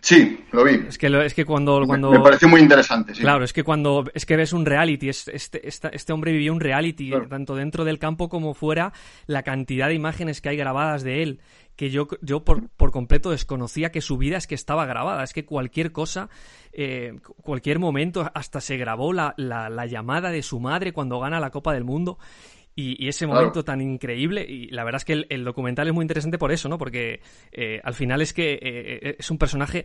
Sí, 0.00 0.44
lo 0.52 0.64
vi. 0.64 0.86
Es 0.88 0.96
que, 0.96 1.06
es 1.24 1.34
que 1.34 1.44
cuando, 1.44 1.82
cuando... 1.86 2.10
Me, 2.10 2.20
pareció 2.20 2.48
muy 2.48 2.60
interesante, 2.60 3.14
sí. 3.14 3.20
Claro, 3.20 3.44
es 3.44 3.52
que 3.52 3.62
cuando 3.62 4.04
es 4.14 4.24
que 4.24 4.36
ves 4.36 4.52
un 4.52 4.64
reality, 4.64 5.08
este, 5.08 5.36
este, 5.36 6.12
hombre 6.12 6.32
vivió 6.32 6.52
un 6.52 6.60
reality, 6.60 7.12
tanto 7.28 7.54
dentro 7.54 7.84
del 7.84 7.98
campo 7.98 8.28
como 8.28 8.54
fuera, 8.54 8.92
la 9.26 9.42
cantidad 9.42 9.88
de 9.88 9.94
imágenes 9.94 10.40
que 10.40 10.48
hay 10.48 10.56
grabadas 10.56 11.02
de 11.02 11.22
él, 11.22 11.40
que 11.76 11.90
yo, 11.90 12.08
yo 12.22 12.44
por, 12.44 12.68
por 12.70 12.92
completo 12.92 13.30
desconocía 13.30 13.90
que 13.90 14.00
su 14.00 14.16
vida 14.16 14.36
es 14.36 14.46
que 14.46 14.54
estaba 14.54 14.86
grabada, 14.86 15.22
es 15.22 15.32
que 15.32 15.44
cualquier 15.44 15.92
cosa, 15.92 16.30
eh, 16.72 17.14
cualquier 17.42 17.78
momento, 17.78 18.30
hasta 18.34 18.60
se 18.60 18.76
grabó 18.76 19.12
la, 19.12 19.34
la, 19.36 19.68
la 19.68 19.86
llamada 19.86 20.30
de 20.30 20.42
su 20.42 20.60
madre 20.60 20.92
cuando 20.92 21.20
gana 21.20 21.40
la 21.40 21.50
Copa 21.50 21.74
del 21.74 21.84
Mundo. 21.84 22.18
Y, 22.80 23.08
ese 23.08 23.26
momento 23.26 23.62
tan 23.62 23.80
increíble, 23.80 24.44
y 24.48 24.68
la 24.68 24.84
verdad 24.84 25.00
es 25.00 25.04
que 25.04 25.26
el, 25.28 25.44
documental 25.44 25.88
es 25.88 25.94
muy 25.94 26.02
interesante 26.02 26.38
por 26.38 26.52
eso, 26.52 26.68
¿no? 26.68 26.78
Porque 26.78 27.20
eh, 27.52 27.80
al 27.84 27.94
final 27.94 28.22
es 28.22 28.32
que 28.32 28.54
eh, 28.54 28.58
eh, 28.62 29.16
es 29.18 29.30
un 29.30 29.38
personaje 29.38 29.84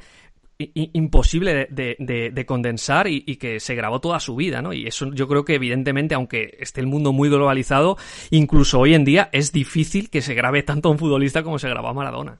imposible 0.57 1.67
de, 1.69 2.45
condensar 2.47 3.07
y, 3.07 3.35
que 3.35 3.59
se 3.59 3.75
grabó 3.75 3.99
toda 3.99 4.21
su 4.21 4.35
vida, 4.37 4.61
¿no? 4.61 4.71
Y 4.71 4.87
eso 4.87 5.11
yo 5.11 5.27
creo 5.27 5.43
que 5.43 5.55
evidentemente, 5.55 6.15
aunque 6.15 6.57
esté 6.59 6.79
el 6.79 6.87
mundo 6.87 7.11
muy 7.11 7.27
globalizado, 7.27 7.97
incluso 8.29 8.79
hoy 8.79 8.93
en 8.93 9.03
día 9.03 9.29
es 9.33 9.51
difícil 9.51 10.09
que 10.09 10.21
se 10.21 10.33
grabe 10.33 10.63
tanto 10.63 10.87
a 10.87 10.91
un 10.93 10.97
futbolista 10.97 11.43
como 11.43 11.59
se 11.59 11.67
grabó 11.67 11.89
a 11.89 11.93
Maradona. 11.93 12.37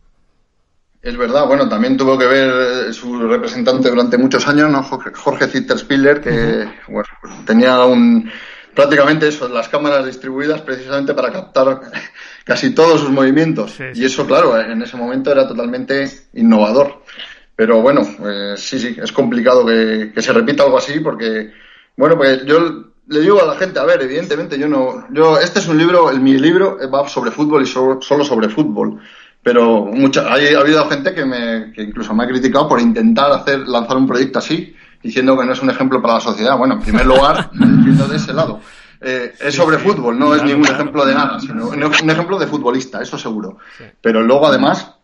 Es 1.02 1.18
verdad, 1.18 1.46
bueno, 1.46 1.68
también 1.68 1.98
tuvo 1.98 2.18
que 2.18 2.26
ver 2.26 2.94
su 2.94 3.28
representante 3.28 3.90
durante 3.90 4.18
muchos 4.18 4.48
años, 4.48 4.72
¿no? 4.72 4.82
Jorge 4.82 5.48
Zitterspiller, 5.48 6.22
que 6.22 6.68
bueno, 6.88 7.10
tenía 7.46 7.84
un 7.86 8.32
prácticamente 8.76 9.28
eso, 9.28 9.48
las 9.48 9.70
cámaras 9.70 10.06
distribuidas 10.06 10.62
precisamente 10.62 11.14
para 11.14 11.32
captar 11.32 11.82
casi 12.44 12.76
todos 12.76 13.02
sus 13.02 13.10
movimientos. 13.10 13.76
y 13.94 14.06
eso, 14.06 14.28
claro, 14.28 14.60
en 14.60 14.82
ese 14.82 14.98
momento 14.98 15.32
era 15.32 15.48
totalmente 15.48 16.08
innovador. 16.34 17.02
Pero 17.56 17.82
bueno, 17.82 18.02
pues 18.18 18.60
sí, 18.60 18.78
sí, 18.78 18.98
es 19.02 19.12
complicado 19.14 19.66
que, 19.66 20.12
se 20.18 20.34
repita 20.34 20.64
algo 20.64 20.78
así 20.78 21.00
porque, 21.00 21.52
bueno, 21.96 22.18
pues 22.18 22.46
yo 22.46 22.92
le 23.08 23.20
digo 23.22 23.42
a 23.42 23.46
la 23.46 23.56
gente, 23.56 23.80
a 23.80 23.86
ver, 23.86 24.02
evidentemente 24.02 24.60
yo 24.60 24.68
no, 24.68 25.08
yo, 25.14 25.40
este 25.40 25.60
es 25.60 25.68
un 25.68 25.78
libro, 25.78 26.10
el, 26.10 26.20
mi 26.20 26.38
libro 26.38 26.78
va 26.94 27.08
sobre 27.08 27.32
fútbol 27.32 27.64
y 27.64 27.66
solo 27.66 28.02
sobre 28.02 28.50
fútbol. 28.50 29.00
Pero 29.42 29.86
mucha, 29.86 30.28
ha 30.28 30.34
habido 30.34 30.90
gente 30.90 31.14
que, 31.14 31.24
me, 31.24 31.72
que 31.72 31.84
incluso 31.84 32.14
me 32.14 32.24
ha 32.24 32.28
criticado 32.28 32.68
por 32.68 32.82
intentar 32.82 33.32
hacer, 33.32 33.60
lanzar 33.68 33.96
un 33.96 34.08
proyecto 34.08 34.40
así 34.40 34.76
diciendo 35.06 35.38
que 35.38 35.46
no 35.46 35.54
es 35.54 35.62
un 35.62 35.70
ejemplo 35.70 36.02
para 36.02 36.16
la 36.16 36.20
sociedad. 36.20 36.58
Bueno, 36.58 36.76
en 36.76 36.82
primer 36.82 37.06
lugar, 37.06 37.52
entiendo 37.62 38.08
de 38.08 38.18
ese 38.18 38.34
lado. 38.34 38.60
Eh, 39.00 39.34
es 39.40 39.54
sobre 39.54 39.78
fútbol, 39.78 40.18
no 40.18 40.34
es 40.34 40.44
ningún 40.44 40.66
ejemplo 40.66 41.06
de 41.06 41.14
nada, 41.14 41.40
sino 41.40 41.68
un 41.68 42.10
ejemplo 42.10 42.40
de 42.40 42.48
futbolista, 42.48 43.02
eso 43.02 43.18
seguro. 43.18 43.58
Pero 44.02 44.24
luego, 44.24 44.48
además, 44.48 44.96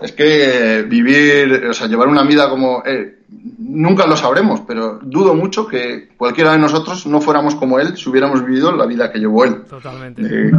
es 0.00 0.12
que 0.12 0.84
vivir, 0.88 1.66
o 1.68 1.74
sea, 1.74 1.88
llevar 1.88 2.06
una 2.06 2.22
vida 2.22 2.48
como. 2.48 2.82
Eh, 2.86 3.22
nunca 3.58 4.06
lo 4.06 4.16
sabremos, 4.16 4.60
pero 4.68 5.00
dudo 5.02 5.34
mucho 5.34 5.66
que 5.66 6.10
cualquiera 6.16 6.52
de 6.52 6.58
nosotros 6.58 7.06
no 7.06 7.20
fuéramos 7.20 7.56
como 7.56 7.80
él 7.80 7.96
si 7.96 8.08
hubiéramos 8.08 8.44
vivido 8.44 8.70
la 8.70 8.86
vida 8.86 9.10
que 9.10 9.18
llevó 9.18 9.44
él. 9.44 9.64
Totalmente. 9.68 10.22
Eh, 10.22 10.52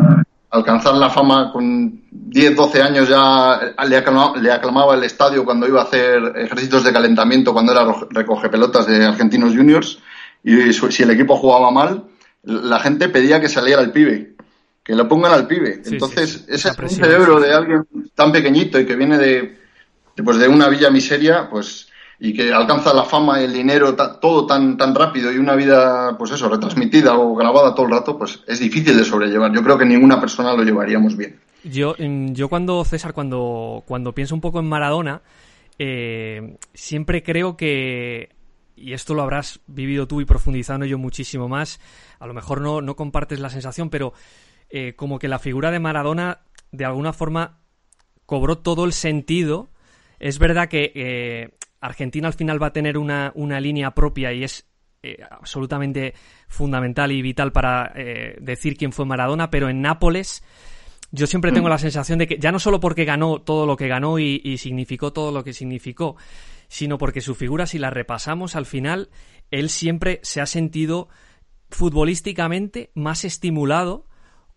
alcanzar 0.50 0.96
la 0.96 1.10
fama 1.10 1.52
con 1.52 2.02
10, 2.12 2.56
12 2.56 2.82
años 2.82 3.10
ya 3.10 3.74
le 3.88 3.98
aclamaba, 3.98 4.96
el 4.96 5.04
estadio 5.04 5.44
cuando 5.44 5.68
iba 5.68 5.82
a 5.82 5.86
hacer 5.86 6.34
ejercicios 6.38 6.84
de 6.84 6.94
calentamiento, 6.94 7.54
cuando 7.54 7.72
era 7.72 7.86
recoge 8.10 8.50
pelotas 8.50 8.88
de 8.88 9.06
Argentinos 9.06 9.56
Juniors, 9.56 10.00
y 10.44 10.72
si 10.74 11.04
el 11.04 11.12
equipo 11.12 11.36
jugaba 11.38 11.72
mal, 11.72 12.06
la 12.44 12.80
gente 12.80 13.10
pedía 13.10 13.42
que 13.42 13.50
saliera 13.50 13.82
el 13.82 13.92
pibe, 13.92 14.36
que 14.84 14.96
lo 14.96 15.08
pongan 15.08 15.34
al 15.34 15.48
pibe. 15.48 15.82
Entonces, 15.86 16.46
ese 16.48 16.70
es 16.70 16.78
un 16.78 16.90
cerebro 16.90 17.40
de 17.40 17.54
alguien 17.54 17.88
tan 18.14 18.32
pequeñito 18.32 18.80
y 18.80 18.86
que 18.86 18.96
viene 18.96 19.18
de, 19.18 19.58
pues 20.24 20.38
de 20.38 20.48
una 20.48 20.70
villa 20.70 20.92
miseria, 20.92 21.50
pues 21.50 21.88
y 22.20 22.34
que 22.34 22.54
alcanza 22.54 22.94
la 22.94 23.04
fama, 23.04 23.42
el 23.42 23.54
dinero, 23.54 23.96
todo 23.96 24.46
tan, 24.46 24.78
tan 24.78 24.96
rápido 24.96 25.32
y 25.32 25.38
una 25.38 25.56
vida, 25.56 26.18
pues 26.18 26.32
eso, 26.32 26.50
retransmitida 26.50 27.18
o 27.18 27.36
grabada 27.36 27.76
todo 27.76 27.86
el 27.86 27.92
rato, 27.92 28.18
pues 28.18 28.44
es 28.48 28.60
difícil 28.60 28.98
de 28.98 29.04
sobrellevar. 29.04 29.54
Yo 29.54 29.64
creo 29.64 29.78
que 29.78 29.86
ninguna 29.86 30.20
persona 30.20 30.54
lo 30.54 30.64
llevaríamos 30.64 31.18
bien. 31.18 31.40
Yo, 31.64 31.96
yo 31.98 32.48
cuando, 32.48 32.86
César, 32.86 33.14
cuando, 33.14 33.84
cuando 33.88 34.14
pienso 34.14 34.36
un 34.36 34.42
poco 34.42 34.60
en 34.60 34.70
Maradona, 34.70 35.24
eh, 35.80 36.58
siempre 36.74 37.24
creo 37.24 37.58
que, 37.58 38.30
y 38.76 38.94
esto 38.94 39.14
lo 39.14 39.24
habrás 39.24 39.60
vivido 39.68 40.08
tú 40.08 40.22
y 40.22 40.26
profundizando 40.26 40.86
yo 40.86 40.98
muchísimo 40.98 41.50
más, 41.50 41.80
a 42.20 42.28
lo 42.28 42.34
mejor 42.34 42.62
no, 42.62 42.82
no 42.82 42.96
compartes 42.96 43.40
la 43.40 43.50
sensación, 43.50 43.90
pero 43.90 44.14
eh, 44.70 44.94
como 44.96 45.20
que 45.20 45.28
la 45.28 45.40
figura 45.40 45.72
de 45.72 45.80
Maradona 45.80 46.40
de 46.72 46.86
alguna 46.86 47.14
forma 47.14 47.60
cobró 48.26 48.58
todo 48.58 48.86
el 48.86 48.94
sentido. 48.94 49.70
Es 50.20 50.40
verdad 50.40 50.70
que 50.70 50.92
eh, 50.96 51.50
Argentina 51.86 52.28
al 52.28 52.34
final 52.34 52.62
va 52.62 52.68
a 52.68 52.74
tener 52.74 52.98
una, 52.98 53.32
línea 53.60 53.92
propia 53.92 54.34
y 54.34 54.44
es 54.44 54.68
absolutamente 55.30 56.16
fundamental 56.48 57.12
y 57.12 57.22
vital 57.22 57.52
para 57.52 57.94
decir 58.40 58.76
quién 58.76 58.92
fue 58.92 59.06
Maradona, 59.06 59.52
pero 59.52 59.70
en 59.70 59.82
Nápoles 59.82 60.44
yo 61.16 61.28
siempre 61.28 61.52
tengo 61.52 61.68
mm. 61.68 61.72
la 61.72 61.78
sensación 61.78 62.20
de 62.20 62.28
que, 62.28 62.38
ya 62.38 62.52
no 62.52 62.60
solo 62.60 62.80
porque 62.80 63.06
ganó 63.06 63.42
todo 63.42 63.66
lo 63.66 63.78
que 63.78 63.88
ganó 63.88 64.20
y, 64.20 64.58
significó 64.58 65.14
todo 65.14 65.32
lo 65.32 65.44
que 65.44 65.54
significó, 65.54 66.18
sino 66.68 66.98
porque 66.98 67.22
su 67.22 67.36
figura, 67.36 67.66
si 67.66 67.80
la 67.80 67.90
repasamos 67.90 68.56
al 68.56 68.66
final, 68.66 69.10
él 69.50 69.70
siempre 69.70 70.20
se 70.24 70.42
ha 70.42 70.46
sentido 70.46 71.08
futbolísticamente 71.70 72.92
más 72.96 73.24
estimulado 73.24 74.08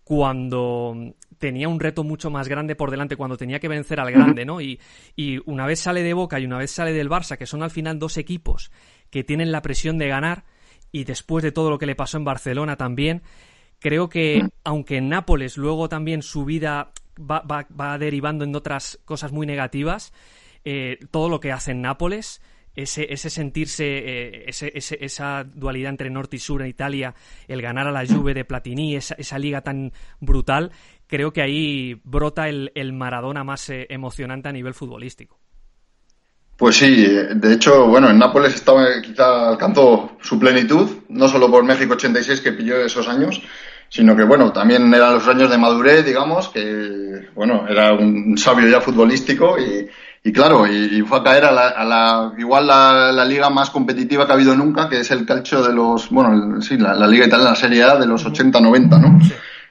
cuando 0.05 1.14
tenía 1.38 1.68
un 1.68 1.81
reto 1.81 2.05
mucho 2.05 2.31
más 2.31 2.48
grande 2.48 2.74
por 2.74 2.90
delante, 2.90 3.16
cuando 3.16 3.37
tenía 3.37 3.61
que 3.61 3.68
vencer 3.68 4.01
al 4.01 4.12
grande, 4.12 4.44
¿no? 4.44 4.61
Y, 4.61 4.81
y 5.16 5.38
una 5.46 5.66
vez 5.66 5.81
sale 5.81 6.03
de 6.03 6.14
Boca 6.14 6.38
y 6.40 6.44
una 6.44 6.59
vez 6.59 6.70
sale 6.70 6.92
del 6.92 7.09
Barça, 7.09 7.37
que 7.37 7.46
son 7.46 7.62
al 7.62 7.70
final 7.70 7.98
dos 7.98 8.16
equipos 8.16 8.70
que 9.11 9.24
tienen 9.24 9.53
la 9.53 9.62
presión 9.62 9.98
de 9.98 10.09
ganar, 10.09 10.44
y 10.90 11.05
después 11.05 11.42
de 11.42 11.53
todo 11.53 11.70
lo 11.70 11.79
que 11.79 11.87
le 11.87 11.94
pasó 11.94 12.16
en 12.16 12.24
Barcelona 12.24 12.77
también, 12.77 13.22
Creo 13.81 14.09
que, 14.09 14.42
aunque 14.64 14.96
en 14.96 15.09
Nápoles 15.09 15.57
luego 15.57 15.88
también 15.88 16.22
su 16.22 16.44
vida 16.44 16.92
va, 17.18 17.42
va, 17.46 17.98
derivando 17.98 18.44
en 18.44 18.55
otras 18.57 18.98
cosas 19.05 19.31
muy 19.31 19.46
negativas, 19.46 20.12
eh, 20.64 20.98
todo 21.12 21.29
lo 21.29 21.38
que 21.38 21.53
hace 21.53 21.70
en 21.70 21.83
Nápoles, 21.83 22.42
ese, 22.74 23.12
ese 23.12 23.31
sentirse, 23.31 23.85
eh, 23.87 24.44
ese, 24.48 24.72
esa 24.74 25.44
dualidad 25.44 25.90
entre 25.90 26.11
norte 26.11 26.37
y 26.37 26.38
sur 26.40 26.62
en 26.62 26.68
Italia, 26.68 27.14
el 27.46 27.62
ganar 27.62 27.87
a 27.87 27.92
la 27.92 28.05
Juve 28.05 28.35
de 28.35 28.44
Platini, 28.44 28.96
esa, 28.96 29.14
esa 29.14 29.38
liga 29.38 29.62
tan 29.62 29.92
brutal, 30.18 30.72
creo 31.09 31.33
que 31.33 31.42
ahí 31.42 32.01
brota 32.05 32.49
el, 32.49 32.71
el 32.75 32.92
Maradona 32.92 33.42
más 33.42 33.68
eh, 33.71 33.87
emocionante 33.88 34.49
a 34.49 34.53
nivel 34.53 34.75
futbolístico. 34.75 35.40
Pues 36.57 36.77
sí, 36.77 37.07
de 37.07 37.53
hecho, 37.53 37.87
bueno, 37.87 38.11
en 38.11 38.18
Nápoles 38.18 38.53
estaba, 38.53 38.85
quizá 39.01 39.49
alcanzó 39.49 40.16
su 40.21 40.40
plenitud, 40.40 40.90
no 41.09 41.29
solo 41.29 41.49
por 41.49 41.62
México 41.62 41.94
86 41.94 42.40
que 42.40 42.53
pilló 42.53 42.85
esos 42.85 43.07
años, 43.07 43.40
sino 43.88 44.16
que 44.16 44.25
bueno, 44.25 44.53
también 44.53 44.92
eran 44.92 45.14
los 45.14 45.29
años 45.29 45.51
de 45.51 45.57
madurez, 45.57 46.05
digamos, 46.05 46.49
que 46.49 47.29
bueno, 47.37 47.64
era 47.68 47.92
un 47.92 48.37
sabio 48.37 48.68
ya 48.68 48.81
futbolístico 48.81 49.57
y, 49.57 49.88
y 50.25 50.33
claro, 50.33 50.66
y, 50.66 51.01
fue 51.03 51.18
a 51.18 51.23
caer 51.23 51.44
a 51.44 51.53
la, 51.53 51.68
a 51.68 51.85
la 51.85 52.33
igual 52.37 52.66
la, 52.66 53.25
liga 53.25 53.51
más 53.51 53.71
competitiva 53.71 54.27
que 54.27 54.33
ha 54.33 54.35
habido 54.35 54.57
nunca, 54.57 54.88
que 54.88 55.01
es 55.01 55.11
el 55.12 55.25
calcio 55.25 55.62
de 55.62 55.73
los, 55.73 56.11
bueno, 56.11 56.61
sí, 56.61 56.77
la, 56.77 57.07
liga 57.07 57.27
italiana, 57.27 57.51
la 57.51 57.57
Serie 57.57 57.85
A 57.85 57.97
de 57.97 58.07
los 58.07 58.27
80-90, 58.27 59.01
¿no? 59.01 59.21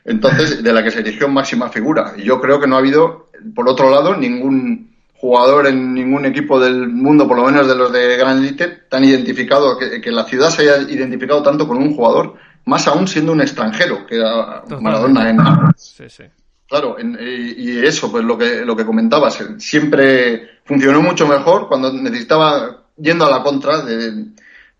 Entonces, 0.07 0.63
de 0.63 0.73
la 0.73 0.81
que 0.81 0.89
se 0.89 1.01
erigió 1.01 1.27
en 1.27 1.33
máxima 1.33 1.69
figura. 1.69 2.13
Y 2.17 2.23
yo 2.23 2.39
creo 2.39 2.61
que 2.61 2.65
no 2.65 2.77
ha 2.77 2.79
habido, 2.79 3.29
por 3.53 3.67
otro 3.67 3.91
lado, 3.91 4.15
ningún 4.15 4.95
jugador 5.17 5.67
en 5.67 5.93
ningún 5.93 6.25
equipo 6.25 6.59
del 6.59 6.87
mundo, 6.87 7.27
por 7.27 7.37
lo 7.37 7.45
menos 7.45 7.67
de 7.67 7.75
los 7.75 7.91
de 7.91 8.15
Gran 8.15 8.37
Elite, 8.37 8.83
tan 8.89 9.03
identificado, 9.03 9.77
que, 9.77 10.11
la 10.11 10.23
ciudad 10.23 10.49
se 10.49 10.61
haya 10.61 10.77
identificado 10.89 11.43
tanto 11.43 11.67
con 11.67 11.77
un 11.77 11.93
jugador, 11.93 12.35
más 12.65 12.87
aún 12.87 13.07
siendo 13.07 13.33
un 13.33 13.41
extranjero, 13.41 14.05
que 14.07 14.15
era 14.15 14.63
Maradona 14.79 15.29
en 15.29 15.39
sí, 15.75 16.05
sí. 16.07 16.23
Claro, 16.69 16.97
y, 16.99 17.79
eso, 17.79 18.09
pues 18.11 18.23
lo 18.23 18.37
que, 18.37 18.63
lo 18.63 18.75
que 18.75 18.85
comentabas, 18.85 19.43
siempre 19.57 20.59
funcionó 20.63 21.01
mucho 21.01 21.27
mejor 21.27 21.67
cuando 21.67 21.91
necesitaba, 21.91 22.85
yendo 22.97 23.25
a 23.25 23.31
la 23.31 23.43
contra, 23.43 23.81
de, 23.81 24.27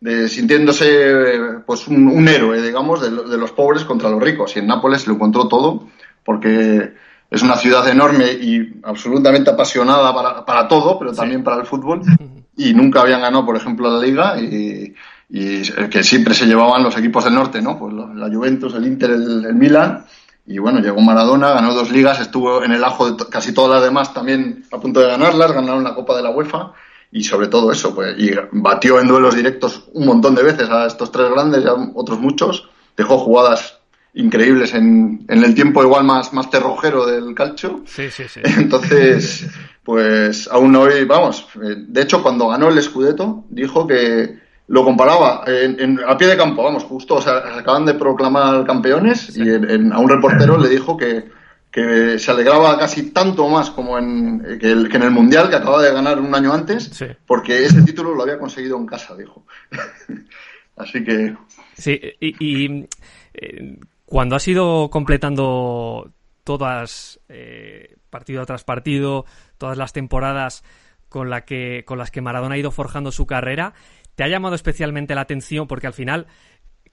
sintiéndose 0.02 1.62
pues 1.66 1.88
un, 1.88 2.28
héroe, 2.28 2.62
digamos, 2.62 3.02
de, 3.02 3.10
de, 3.30 3.38
los 3.38 3.52
pobres 3.52 3.84
contra 3.84 4.10
los 4.10 4.22
ricos. 4.22 4.56
Y 4.56 4.60
en 4.60 4.68
Nápoles 4.68 5.08
lo 5.08 5.16
encontró 5.16 5.48
todo, 5.48 5.88
porque 6.24 6.94
es 7.30 7.42
una 7.42 7.58
ciudad 7.58 7.88
enorme 7.90 8.32
y 8.32 8.80
absolutamente 8.84 9.50
apasionada 9.50 10.14
para, 10.14 10.46
para 10.46 10.68
todo, 10.68 10.98
pero 10.98 11.14
también 11.14 11.44
para 11.44 11.58
el 11.58 11.66
fútbol. 11.66 12.02
Y 12.60 12.74
nunca 12.74 13.02
habían 13.02 13.22
ganado, 13.22 13.46
por 13.46 13.56
ejemplo, 13.56 13.88
la 13.88 14.04
Liga 14.04 14.42
y, 14.42 14.96
y 15.30 15.62
que 15.92 16.02
siempre 16.02 16.34
se 16.34 16.48
llevaban 16.48 16.82
los 16.82 16.98
equipos 16.98 17.24
del 17.24 17.36
norte, 17.36 17.62
¿no? 17.62 17.78
Pues 17.78 17.94
la 17.94 18.30
Juventus, 18.34 18.74
el 18.74 18.88
Inter, 18.88 19.12
el, 19.12 19.54
Milan. 19.54 20.06
Y 20.48 20.58
bueno, 20.58 20.80
llegó 20.80 21.00
Maradona, 21.00 21.52
ganó 21.52 21.76
dos 21.76 21.92
ligas, 21.92 22.20
estuvo 22.20 22.64
en 22.64 22.72
el 22.72 22.84
ajo 22.84 23.12
de 23.12 23.26
casi 23.30 23.54
todas 23.54 23.76
las 23.76 23.84
demás 23.84 24.12
también 24.12 24.64
a 24.72 24.80
punto 24.80 25.02
de 25.02 25.08
ganarlas, 25.08 25.52
ganaron 25.52 25.84
la 25.84 25.94
Copa 25.94 26.16
de 26.16 26.24
la 26.24 26.32
UEFA 26.32 26.72
y 27.12 27.24
sobre 27.24 27.48
todo 27.48 27.72
eso, 27.72 27.96
pues, 27.96 28.16
y 28.18 28.32
batió 28.52 29.00
en 29.00 29.08
duelos 29.08 29.36
directos 29.36 29.84
un 29.94 30.06
montón 30.06 30.36
de 30.36 30.44
veces 30.44 30.70
a 30.70 30.88
estos 30.88 31.12
tres 31.12 31.30
grandes 31.30 31.64
y 31.64 31.68
a 31.68 31.74
otros 31.96 32.20
muchos, 32.20 32.70
dejó 32.96 33.18
jugadas 33.18 33.80
increíbles 34.14 34.74
en, 34.74 35.26
en 35.28 35.44
el 35.44 35.54
tiempo 35.54 35.84
igual 35.84 36.04
más, 36.04 36.34
más 36.34 36.50
terrojero 36.50 37.06
del 37.06 37.34
calcio. 37.36 37.84
Sí, 37.86 38.10
sí, 38.10 38.24
sí. 38.28 38.42
Entonces, 38.58 39.48
pues 39.84 40.50
aún 40.52 40.76
hoy, 40.76 41.06
vamos, 41.06 41.48
eh, 41.56 41.76
de 41.78 42.02
hecho 42.02 42.22
cuando 42.22 42.50
ganó 42.50 42.70
el 42.70 42.82
Scudetto 42.82 43.46
dijo 43.50 43.86
que 43.88 44.48
lo 44.68 44.84
comparaba 44.84 45.44
en, 45.48 46.02
a 46.06 46.18
pie 46.18 46.28
de 46.28 46.36
campo, 46.36 46.62
vamos, 46.62 46.84
justo, 46.84 47.16
o 47.16 47.22
sea, 47.22 47.38
acaban 47.58 47.86
de 47.86 47.94
proclamar 47.94 48.66
campeones 48.66 49.38
y 49.38 49.50
a 49.50 50.00
un 50.00 50.10
reportero 50.10 50.58
le 50.58 50.68
dijo 50.68 50.98
que, 50.98 51.24
que 51.72 52.18
se 52.18 52.32
alegraba 52.32 52.78
casi 52.80 53.12
tanto 53.12 53.48
más 53.50 53.70
como 53.72 53.98
en, 53.98 54.60
que, 54.60 54.72
el, 54.72 54.90
que 54.90 54.98
en 54.98 55.04
el 55.04 55.12
Mundial 55.12 55.50
que 55.50 55.58
acaba 55.58 55.82
de 55.82 55.94
ganar 55.94 56.20
un 56.20 56.34
año 56.34 56.54
antes, 56.54 56.92
porque 57.26 57.66
ese 57.66 57.82
título 57.84 58.16
lo 58.16 58.24
había 58.24 58.40
conseguido 58.40 58.78
en 58.78 58.86
casa, 58.86 59.16
dijo. 59.16 59.46
Así 60.78 61.04
que... 61.04 61.36
Sí, 61.76 62.00
y, 62.20 62.88
eh, 63.34 63.80
cuando 64.06 64.36
has 64.36 64.48
ido 64.48 64.90
completando 64.90 66.12
todas, 66.44 67.20
eh, 67.30 67.98
partido 68.10 68.46
tras 68.46 68.64
partido, 68.64 69.26
todas 69.58 69.78
las 69.78 69.94
temporadas 69.94 70.64
con, 71.10 71.30
la 71.30 71.46
que, 71.46 71.84
con 71.86 71.98
las 71.98 72.10
que 72.10 72.22
Maradona 72.22 72.56
ha 72.56 72.60
ido 72.60 72.72
forjando 72.72 73.12
su 73.12 73.28
carrera, 73.28 73.74
¿te 74.16 74.24
ha 74.24 74.28
llamado 74.28 74.56
especialmente 74.56 75.14
la 75.14 75.22
atención? 75.22 75.68
Porque 75.68 75.88
al 75.88 75.94
final 75.94 76.28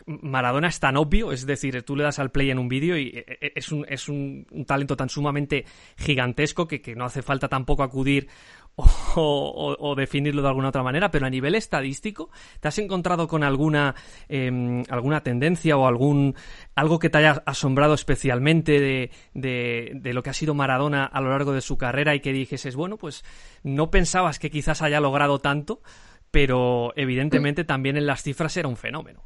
Maradona 0.07 0.69
es 0.69 0.81
tan 0.81 0.97
obvio, 0.97 1.33
es 1.33 1.47
decir, 1.47 1.83
tú 1.83 1.97
le 1.97 2.05
das 2.05 2.19
al 2.19 2.31
play 2.31 2.51
en 2.51 2.59
un 2.59 2.69
vídeo 2.69 2.97
y 2.97 3.09
eh, 3.09 3.25
eh, 3.41 3.53
es 3.55 3.73
un, 3.73 3.87
es 3.89 4.09
un, 4.09 4.47
talento 4.67 4.97
tan 4.97 5.09
sumamente 5.09 5.65
gigantesco 5.97 6.67
que, 6.67 6.81
que, 6.81 6.95
no 6.95 7.05
hace 7.05 7.23
falta 7.23 7.49
tampoco 7.49 7.83
acudir 7.83 8.29
o, 9.17 9.95
definirlo 9.97 10.43
de 10.43 10.49
alguna 10.49 10.69
otra 10.69 10.83
manera, 10.83 11.11
pero 11.11 11.27
a 11.27 11.31
nivel 11.31 11.55
estadístico, 11.55 12.31
¿te 12.61 12.69
has 12.69 12.79
encontrado 12.79 13.29
con 13.29 13.45
alguna, 13.45 13.95
em, 14.29 14.83
alguna 14.89 15.23
tendencia 15.23 15.77
o 15.77 15.87
algún 15.87 16.35
algo 16.75 16.99
que 16.99 17.09
te 17.09 17.19
haya 17.19 17.43
asombrado 17.47 17.95
especialmente 17.95 18.81
de, 18.81 19.11
de, 19.33 20.13
lo 20.13 20.23
que 20.23 20.31
ha 20.31 20.35
sido 20.35 20.55
Maradona 20.55 21.05
a 21.05 21.21
lo 21.21 21.31
largo 21.31 21.53
de 21.53 21.61
su 21.61 21.79
carrera 21.79 22.15
y 22.15 22.21
que 22.21 22.33
dijeses, 22.33 22.75
bueno, 22.75 22.97
pues 22.97 23.25
no 23.63 23.91
pensabas 23.91 24.39
que 24.39 24.51
quizás 24.51 24.83
haya 24.83 25.01
logrado 25.01 25.39
tanto, 25.39 25.81
pero 26.33 26.93
evidentemente 26.97 27.63
también 27.63 27.97
en 27.97 28.07
las 28.07 28.23
cifras 28.23 28.57
era 28.57 28.67
un 28.67 28.77
fenómeno. 28.77 29.23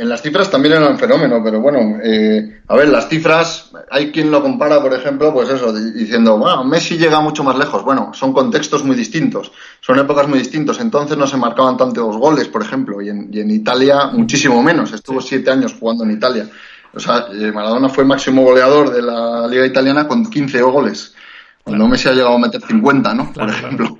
En 0.00 0.08
las 0.08 0.22
cifras 0.22 0.50
también 0.50 0.76
era 0.76 0.88
un 0.88 0.98
fenómeno, 0.98 1.42
pero 1.44 1.60
bueno, 1.60 1.98
eh, 2.02 2.62
a 2.68 2.74
ver, 2.74 2.88
las 2.88 3.06
cifras, 3.06 3.70
hay 3.90 4.10
quien 4.10 4.30
lo 4.30 4.40
compara, 4.40 4.80
por 4.80 4.94
ejemplo, 4.94 5.30
pues 5.30 5.50
eso, 5.50 5.74
diciendo, 5.74 6.38
bueno, 6.38 6.64
Messi 6.64 6.96
llega 6.96 7.20
mucho 7.20 7.44
más 7.44 7.58
lejos. 7.58 7.84
Bueno, 7.84 8.10
son 8.14 8.32
contextos 8.32 8.82
muy 8.82 8.96
distintos, 8.96 9.52
son 9.82 9.98
épocas 9.98 10.26
muy 10.26 10.38
distintos. 10.38 10.80
Entonces 10.80 11.18
no 11.18 11.26
se 11.26 11.36
marcaban 11.36 11.76
tantos 11.76 12.16
goles, 12.16 12.48
por 12.48 12.62
ejemplo, 12.62 13.02
y 13.02 13.10
en, 13.10 13.50
Italia 13.50 14.06
muchísimo 14.10 14.62
menos. 14.62 14.90
Estuvo 14.94 15.20
siete 15.20 15.50
años 15.50 15.76
jugando 15.78 16.04
en 16.04 16.12
Italia. 16.12 16.48
O 16.94 16.98
sea, 16.98 17.26
eh, 17.34 17.52
Maradona 17.52 17.90
fue 17.90 18.02
máximo 18.02 18.42
goleador 18.42 18.90
de 18.90 19.02
la 19.02 19.46
Liga 19.48 19.66
Italiana 19.66 20.08
con 20.08 20.30
15 20.30 20.62
goles. 20.62 21.14
Cuando 21.62 21.86
Messi 21.86 22.08
ha 22.08 22.12
llegado 22.12 22.36
a 22.36 22.38
meter 22.38 22.62
50, 22.62 23.12
¿no? 23.12 23.34
por 23.34 23.50
ejemplo 23.50 23.98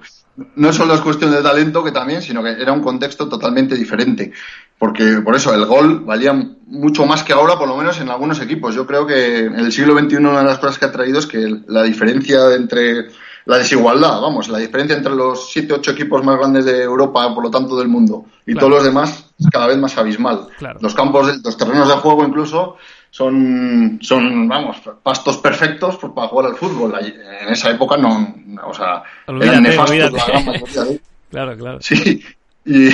no 0.57 0.73
solo 0.73 0.95
es 0.95 1.01
cuestión 1.01 1.33
de 1.33 1.43
talento 1.43 1.85
que 1.85 1.93
también, 1.93 2.23
sino 2.23 2.43
que 2.43 2.51
era 2.51 2.73
un 2.73 2.81
contexto 2.81 3.29
totalmente 3.29 3.75
diferente. 3.75 4.33
Porque 4.79 5.21
por 5.23 5.37
eso 5.37 5.53
el 5.53 5.67
gol 5.67 6.01
valía 6.01 6.33
mucho 6.67 7.05
más 7.05 7.23
que 7.23 7.33
ahora, 7.33 7.59
por 7.59 7.69
lo 7.69 7.77
menos 7.77 8.01
en 8.01 8.09
algunos 8.09 8.41
equipos. 8.41 8.75
Yo 8.75 8.87
creo 8.87 9.07
que 9.07 9.41
en 9.41 9.55
el 9.57 9.73
siglo 9.73 9.99
XXI 9.99 10.17
una 10.17 10.39
de 10.39 10.47
las 10.47 10.59
cosas 10.59 10.79
que 10.79 10.87
ha 10.87 10.93
traído 10.93 11.19
es 11.19 11.27
que 11.27 11.63
la 11.67 11.83
diferencia 11.83 12.55
entre 12.55 13.09
la 13.47 13.59
desigualdad, 13.59 14.21
vamos, 14.21 14.49
la 14.49 14.59
diferencia 14.59 14.97
entre 14.97 15.15
los 15.15 15.51
siete, 15.51 15.75
ocho 15.75 15.91
equipos 15.91 16.25
más 16.25 16.39
grandes 16.39 16.65
de 16.65 16.83
Europa, 16.83 17.35
por 17.35 17.43
lo 17.43 17.51
tanto 17.51 17.77
del 17.77 17.89
mundo, 17.89 18.27
y 18.47 18.55
todos 18.55 18.71
los 18.71 18.85
demás 18.85 19.25
es 19.39 19.47
cada 19.51 19.67
vez 19.67 19.79
más 19.79 19.97
abismal. 19.97 20.49
Los 20.81 20.95
campos, 20.95 21.41
los 21.43 21.57
terrenos 21.57 21.89
de 21.89 21.95
juego 21.95 22.25
incluso 22.25 22.77
son, 23.11 23.99
son 24.01 24.49
vamos, 24.49 24.77
pastos 25.03 25.39
perfectos 25.39 25.97
para 26.15 26.29
jugar 26.29 26.47
al 26.47 26.57
fútbol. 26.57 26.95
En 27.01 27.53
esa 27.53 27.71
época 27.71 27.97
no, 27.97 28.35
o 28.65 28.73
sea, 28.73 29.03
eran 29.27 29.63
nefastos 29.63 31.01
Claro, 31.31 31.57
claro. 31.57 31.79
Sí, 31.81 32.21
y, 32.65 32.89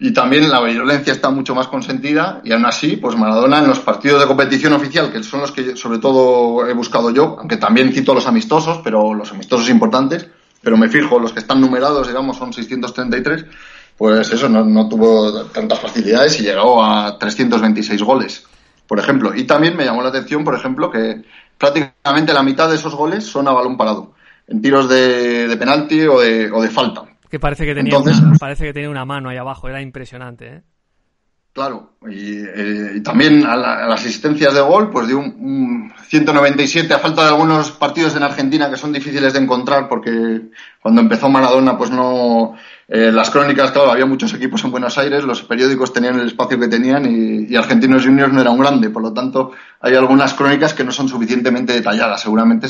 y, 0.00 0.12
también 0.14 0.50
la 0.50 0.62
violencia 0.62 1.12
está 1.12 1.28
mucho 1.28 1.54
más 1.54 1.68
consentida 1.68 2.40
y 2.42 2.52
aún 2.52 2.64
así, 2.64 2.96
pues 2.96 3.14
Maradona 3.14 3.58
en 3.58 3.68
los 3.68 3.80
partidos 3.80 4.22
de 4.22 4.26
competición 4.26 4.72
oficial, 4.72 5.12
que 5.12 5.22
son 5.22 5.42
los 5.42 5.52
que 5.52 5.76
sobre 5.76 5.98
todo 5.98 6.66
he 6.66 6.72
buscado 6.72 7.10
yo, 7.10 7.36
aunque 7.38 7.58
también 7.58 7.92
cito 7.92 8.14
los 8.14 8.26
amistosos, 8.26 8.80
pero 8.82 9.12
los 9.12 9.30
amistosos 9.32 9.68
importantes, 9.68 10.26
pero 10.62 10.78
me 10.78 10.88
fijo, 10.88 11.18
los 11.18 11.34
que 11.34 11.40
están 11.40 11.60
numerados, 11.60 12.08
digamos, 12.08 12.38
son 12.38 12.54
633, 12.54 13.44
pues 13.98 14.30
eso 14.30 14.48
no, 14.48 14.64
no 14.64 14.88
tuvo 14.88 15.44
tantas 15.46 15.78
facilidades 15.78 16.40
y 16.40 16.44
llegó 16.44 16.82
a 16.82 17.18
326 17.18 18.02
goles 18.02 18.46
por 18.86 18.98
ejemplo. 18.98 19.34
Y 19.34 19.44
también 19.44 19.76
me 19.76 19.84
llamó 19.84 20.02
la 20.02 20.08
atención, 20.08 20.44
por 20.44 20.54
ejemplo, 20.54 20.90
que 20.90 21.22
prácticamente 21.58 22.32
la 22.32 22.42
mitad 22.42 22.68
de 22.68 22.76
esos 22.76 22.94
goles 22.94 23.24
son 23.24 23.48
a 23.48 23.52
balón 23.52 23.76
parado, 23.76 24.14
en 24.46 24.60
tiros 24.60 24.88
de, 24.88 25.54
penalti 25.58 26.02
o 26.02 26.20
de, 26.20 26.50
o 26.50 26.62
de, 26.62 26.68
falta. 26.68 27.04
Que 27.30 27.40
parece 27.40 27.64
que, 27.64 27.74
tenía 27.74 27.98
una, 27.98 28.32
parece 28.38 28.64
que 28.64 28.72
tenía 28.72 28.90
una 28.90 29.04
mano 29.04 29.28
ahí 29.28 29.36
abajo, 29.36 29.68
era 29.68 29.80
impresionante. 29.80 30.46
¿eh? 30.46 30.62
Claro, 31.54 31.92
y, 32.08 32.42
eh, 32.42 33.00
también 33.04 33.46
a, 33.46 33.56
las 33.56 34.00
asistencias 34.00 34.52
de 34.52 34.60
gol, 34.60 34.90
pues 34.90 35.06
de 35.06 35.14
un, 35.14 35.92
197 36.08 36.92
a 36.92 36.98
falta 36.98 37.22
de 37.22 37.28
algunos 37.28 37.70
partidos 37.70 38.16
en 38.16 38.24
Argentina 38.24 38.68
que 38.68 38.76
son 38.76 38.92
difíciles 38.92 39.32
de 39.32 39.38
encontrar 39.38 39.88
porque 39.88 40.50
cuando 40.82 41.00
empezó 41.00 41.28
Maradona, 41.28 41.78
pues 41.78 41.90
no, 41.92 42.56
eh, 42.88 43.10
las 43.10 43.30
crónicas, 43.30 43.70
claro, 43.70 43.90
había 43.90 44.06
muchos 44.06 44.34
equipos 44.34 44.62
en 44.64 44.70
Buenos 44.70 44.98
Aires, 44.98 45.24
los 45.24 45.42
periódicos 45.42 45.92
tenían 45.92 46.18
el 46.20 46.26
espacio 46.26 46.58
que 46.58 46.68
tenían 46.68 47.06
y, 47.06 47.56
Argentinos 47.56 48.04
Juniors 48.04 48.32
no 48.32 48.40
era 48.40 48.50
un 48.50 48.58
grande, 48.58 48.90
por 48.90 49.02
lo 49.02 49.12
tanto 49.12 49.52
hay 49.80 49.94
algunas 49.94 50.34
crónicas 50.34 50.74
que 50.74 50.84
no 50.84 50.92
son 50.92 51.08
suficientemente 51.08 51.72
detalladas, 51.72 52.20
seguramente 52.20 52.66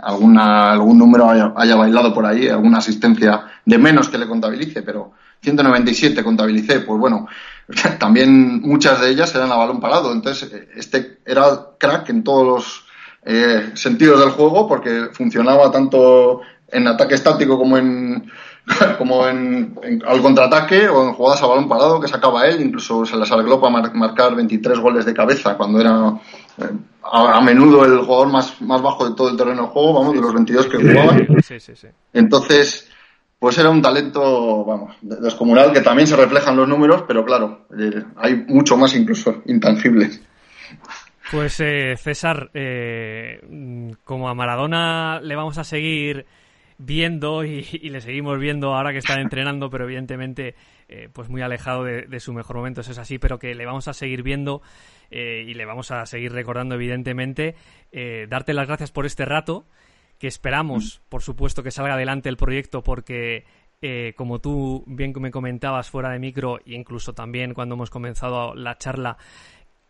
alguna, 0.00 0.72
algún 0.72 0.98
número 0.98 1.28
haya, 1.28 1.52
haya 1.56 1.76
bailado 1.76 2.14
por 2.14 2.24
ahí, 2.24 2.48
alguna 2.48 2.78
asistencia 2.78 3.42
de 3.64 3.78
menos 3.78 4.08
que 4.08 4.18
le 4.18 4.26
contabilice, 4.26 4.82
pero 4.82 5.12
197 5.42 6.22
contabilicé, 6.22 6.80
pues 6.80 6.98
bueno, 6.98 7.26
también 7.98 8.60
muchas 8.62 9.00
de 9.00 9.10
ellas 9.10 9.34
eran 9.34 9.50
a 9.52 9.56
balón 9.56 9.80
parado. 9.80 10.12
Entonces, 10.12 10.50
este 10.76 11.18
era 11.26 11.44
crack 11.78 12.08
en 12.10 12.22
todos 12.22 12.46
los 12.46 12.84
eh, 13.24 13.70
sentidos 13.74 14.20
del 14.20 14.30
juego 14.30 14.68
porque 14.68 15.08
funcionaba 15.12 15.70
tanto 15.70 16.40
en 16.68 16.86
ataque 16.86 17.14
estático 17.14 17.58
como 17.58 17.76
en 17.76 18.30
como 18.98 19.26
en, 19.26 19.74
al 20.06 20.22
contraataque 20.22 20.88
o 20.88 21.08
en 21.08 21.14
jugadas 21.14 21.42
a 21.42 21.46
balón 21.46 21.68
parado 21.68 22.00
que 22.00 22.08
sacaba 22.08 22.46
él, 22.46 22.60
incluso 22.60 23.04
se 23.04 23.16
las 23.16 23.30
arregló 23.32 23.60
para 23.60 23.90
marcar 23.92 24.34
23 24.34 24.78
goles 24.78 25.04
de 25.04 25.14
cabeza 25.14 25.56
cuando 25.56 25.80
era 25.80 26.20
eh, 26.58 26.70
a, 27.02 27.40
menudo 27.40 27.84
el 27.84 27.98
jugador 27.98 28.28
más, 28.28 28.60
más 28.60 28.80
bajo 28.80 29.08
de 29.08 29.16
todo 29.16 29.30
el 29.30 29.36
terreno 29.36 29.62
de 29.62 29.68
juego, 29.68 29.94
vamos, 29.94 30.14
de 30.14 30.20
los 30.20 30.32
22 30.32 30.66
que 30.66 30.78
jugaba. 30.78 31.16
Entonces, 32.12 32.88
pues 33.38 33.58
era 33.58 33.70
un 33.70 33.82
talento, 33.82 34.64
vamos, 34.64 34.94
descomunal 35.00 35.72
que 35.72 35.80
también 35.80 36.06
se 36.06 36.16
refleja 36.16 36.50
en 36.50 36.58
los 36.58 36.68
números, 36.68 37.04
pero 37.08 37.24
claro, 37.24 37.66
eh, 37.76 38.04
hay 38.16 38.36
mucho 38.46 38.76
más 38.76 38.94
incluso 38.94 39.42
intangible. 39.46 40.10
Pues 41.32 41.58
eh, 41.60 41.96
César, 41.96 42.50
eh, 42.54 43.40
como 44.04 44.28
a 44.28 44.34
Maradona 44.34 45.18
le 45.20 45.34
vamos 45.34 45.58
a 45.58 45.64
seguir 45.64 46.26
viendo 46.84 47.44
y, 47.44 47.62
le 47.62 48.00
seguimos 48.00 48.38
viendo 48.38 48.74
ahora 48.74 48.92
que 48.92 48.98
está 48.98 49.20
entrenando, 49.20 49.70
pero 49.70 49.84
evidentemente 49.84 50.54
pues 51.14 51.30
muy 51.30 51.40
alejado 51.40 51.84
de, 51.84 52.20
su 52.20 52.34
mejor 52.34 52.56
momento, 52.56 52.82
eso 52.82 52.92
es 52.92 52.98
así, 52.98 53.18
pero 53.18 53.38
que 53.38 53.54
le 53.54 53.64
vamos 53.64 53.88
a 53.88 53.94
seguir 53.94 54.22
viendo 54.22 54.60
y 55.10 55.54
le 55.54 55.64
vamos 55.64 55.90
a 55.90 56.04
seguir 56.04 56.32
recordando 56.32 56.74
evidentemente. 56.74 57.54
darte 58.28 58.52
las 58.52 58.66
gracias 58.66 58.90
por 58.90 59.06
este 59.06 59.24
rato 59.24 59.64
que 60.22 60.28
esperamos, 60.28 61.02
por 61.08 61.20
supuesto, 61.20 61.64
que 61.64 61.72
salga 61.72 61.94
adelante 61.94 62.28
el 62.28 62.36
proyecto 62.36 62.84
porque, 62.84 63.44
eh, 63.80 64.14
como 64.16 64.38
tú 64.38 64.84
bien 64.86 65.12
me 65.18 65.32
comentabas 65.32 65.90
fuera 65.90 66.10
de 66.10 66.20
micro 66.20 66.60
e 66.60 66.74
incluso 66.76 67.12
también 67.12 67.54
cuando 67.54 67.74
hemos 67.74 67.90
comenzado 67.90 68.54
la 68.54 68.78
charla, 68.78 69.16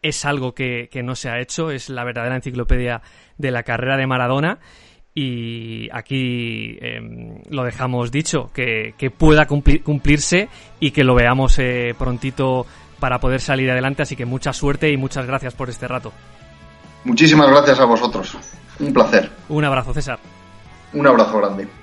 es 0.00 0.24
algo 0.24 0.54
que, 0.54 0.88
no 1.04 1.16
se 1.16 1.28
ha 1.28 1.38
hecho, 1.38 1.70
es 1.70 1.90
la 1.90 2.02
verdadera 2.04 2.34
enciclopedia 2.34 3.02
de 3.36 3.50
la 3.50 3.62
carrera 3.62 3.98
de 3.98 4.06
Maradona 4.06 4.58
y 5.14 5.88
aquí 5.92 6.78
em, 6.80 7.38
lo 7.50 7.64
dejamos 7.64 8.10
dicho, 8.10 8.50
que, 8.52 8.94
pueda 9.16 9.46
cumplirse 9.46 10.48
y 10.80 10.90
que 10.90 11.04
lo 11.04 11.14
veamos 11.14 11.58
eh, 11.58 11.94
prontito 11.98 12.66
para 12.98 13.18
poder 13.18 13.40
salir 13.40 13.70
adelante, 13.70 14.02
así 14.02 14.16
que 14.16 14.24
mucha 14.24 14.52
suerte 14.52 14.90
y 14.90 14.96
muchas 14.96 15.26
gracias 15.26 15.54
por 15.54 15.68
este 15.68 15.88
rato. 15.88 16.12
Muchísimas 17.04 17.48
gracias 17.48 17.80
a 17.80 17.84
vosotros. 17.84 18.36
Un 18.78 18.92
placer. 18.92 19.30
Un 19.48 19.64
abrazo, 19.64 19.92
César. 19.92 20.18
Un 20.92 21.06
abrazo 21.06 21.38
grande. 21.38 21.81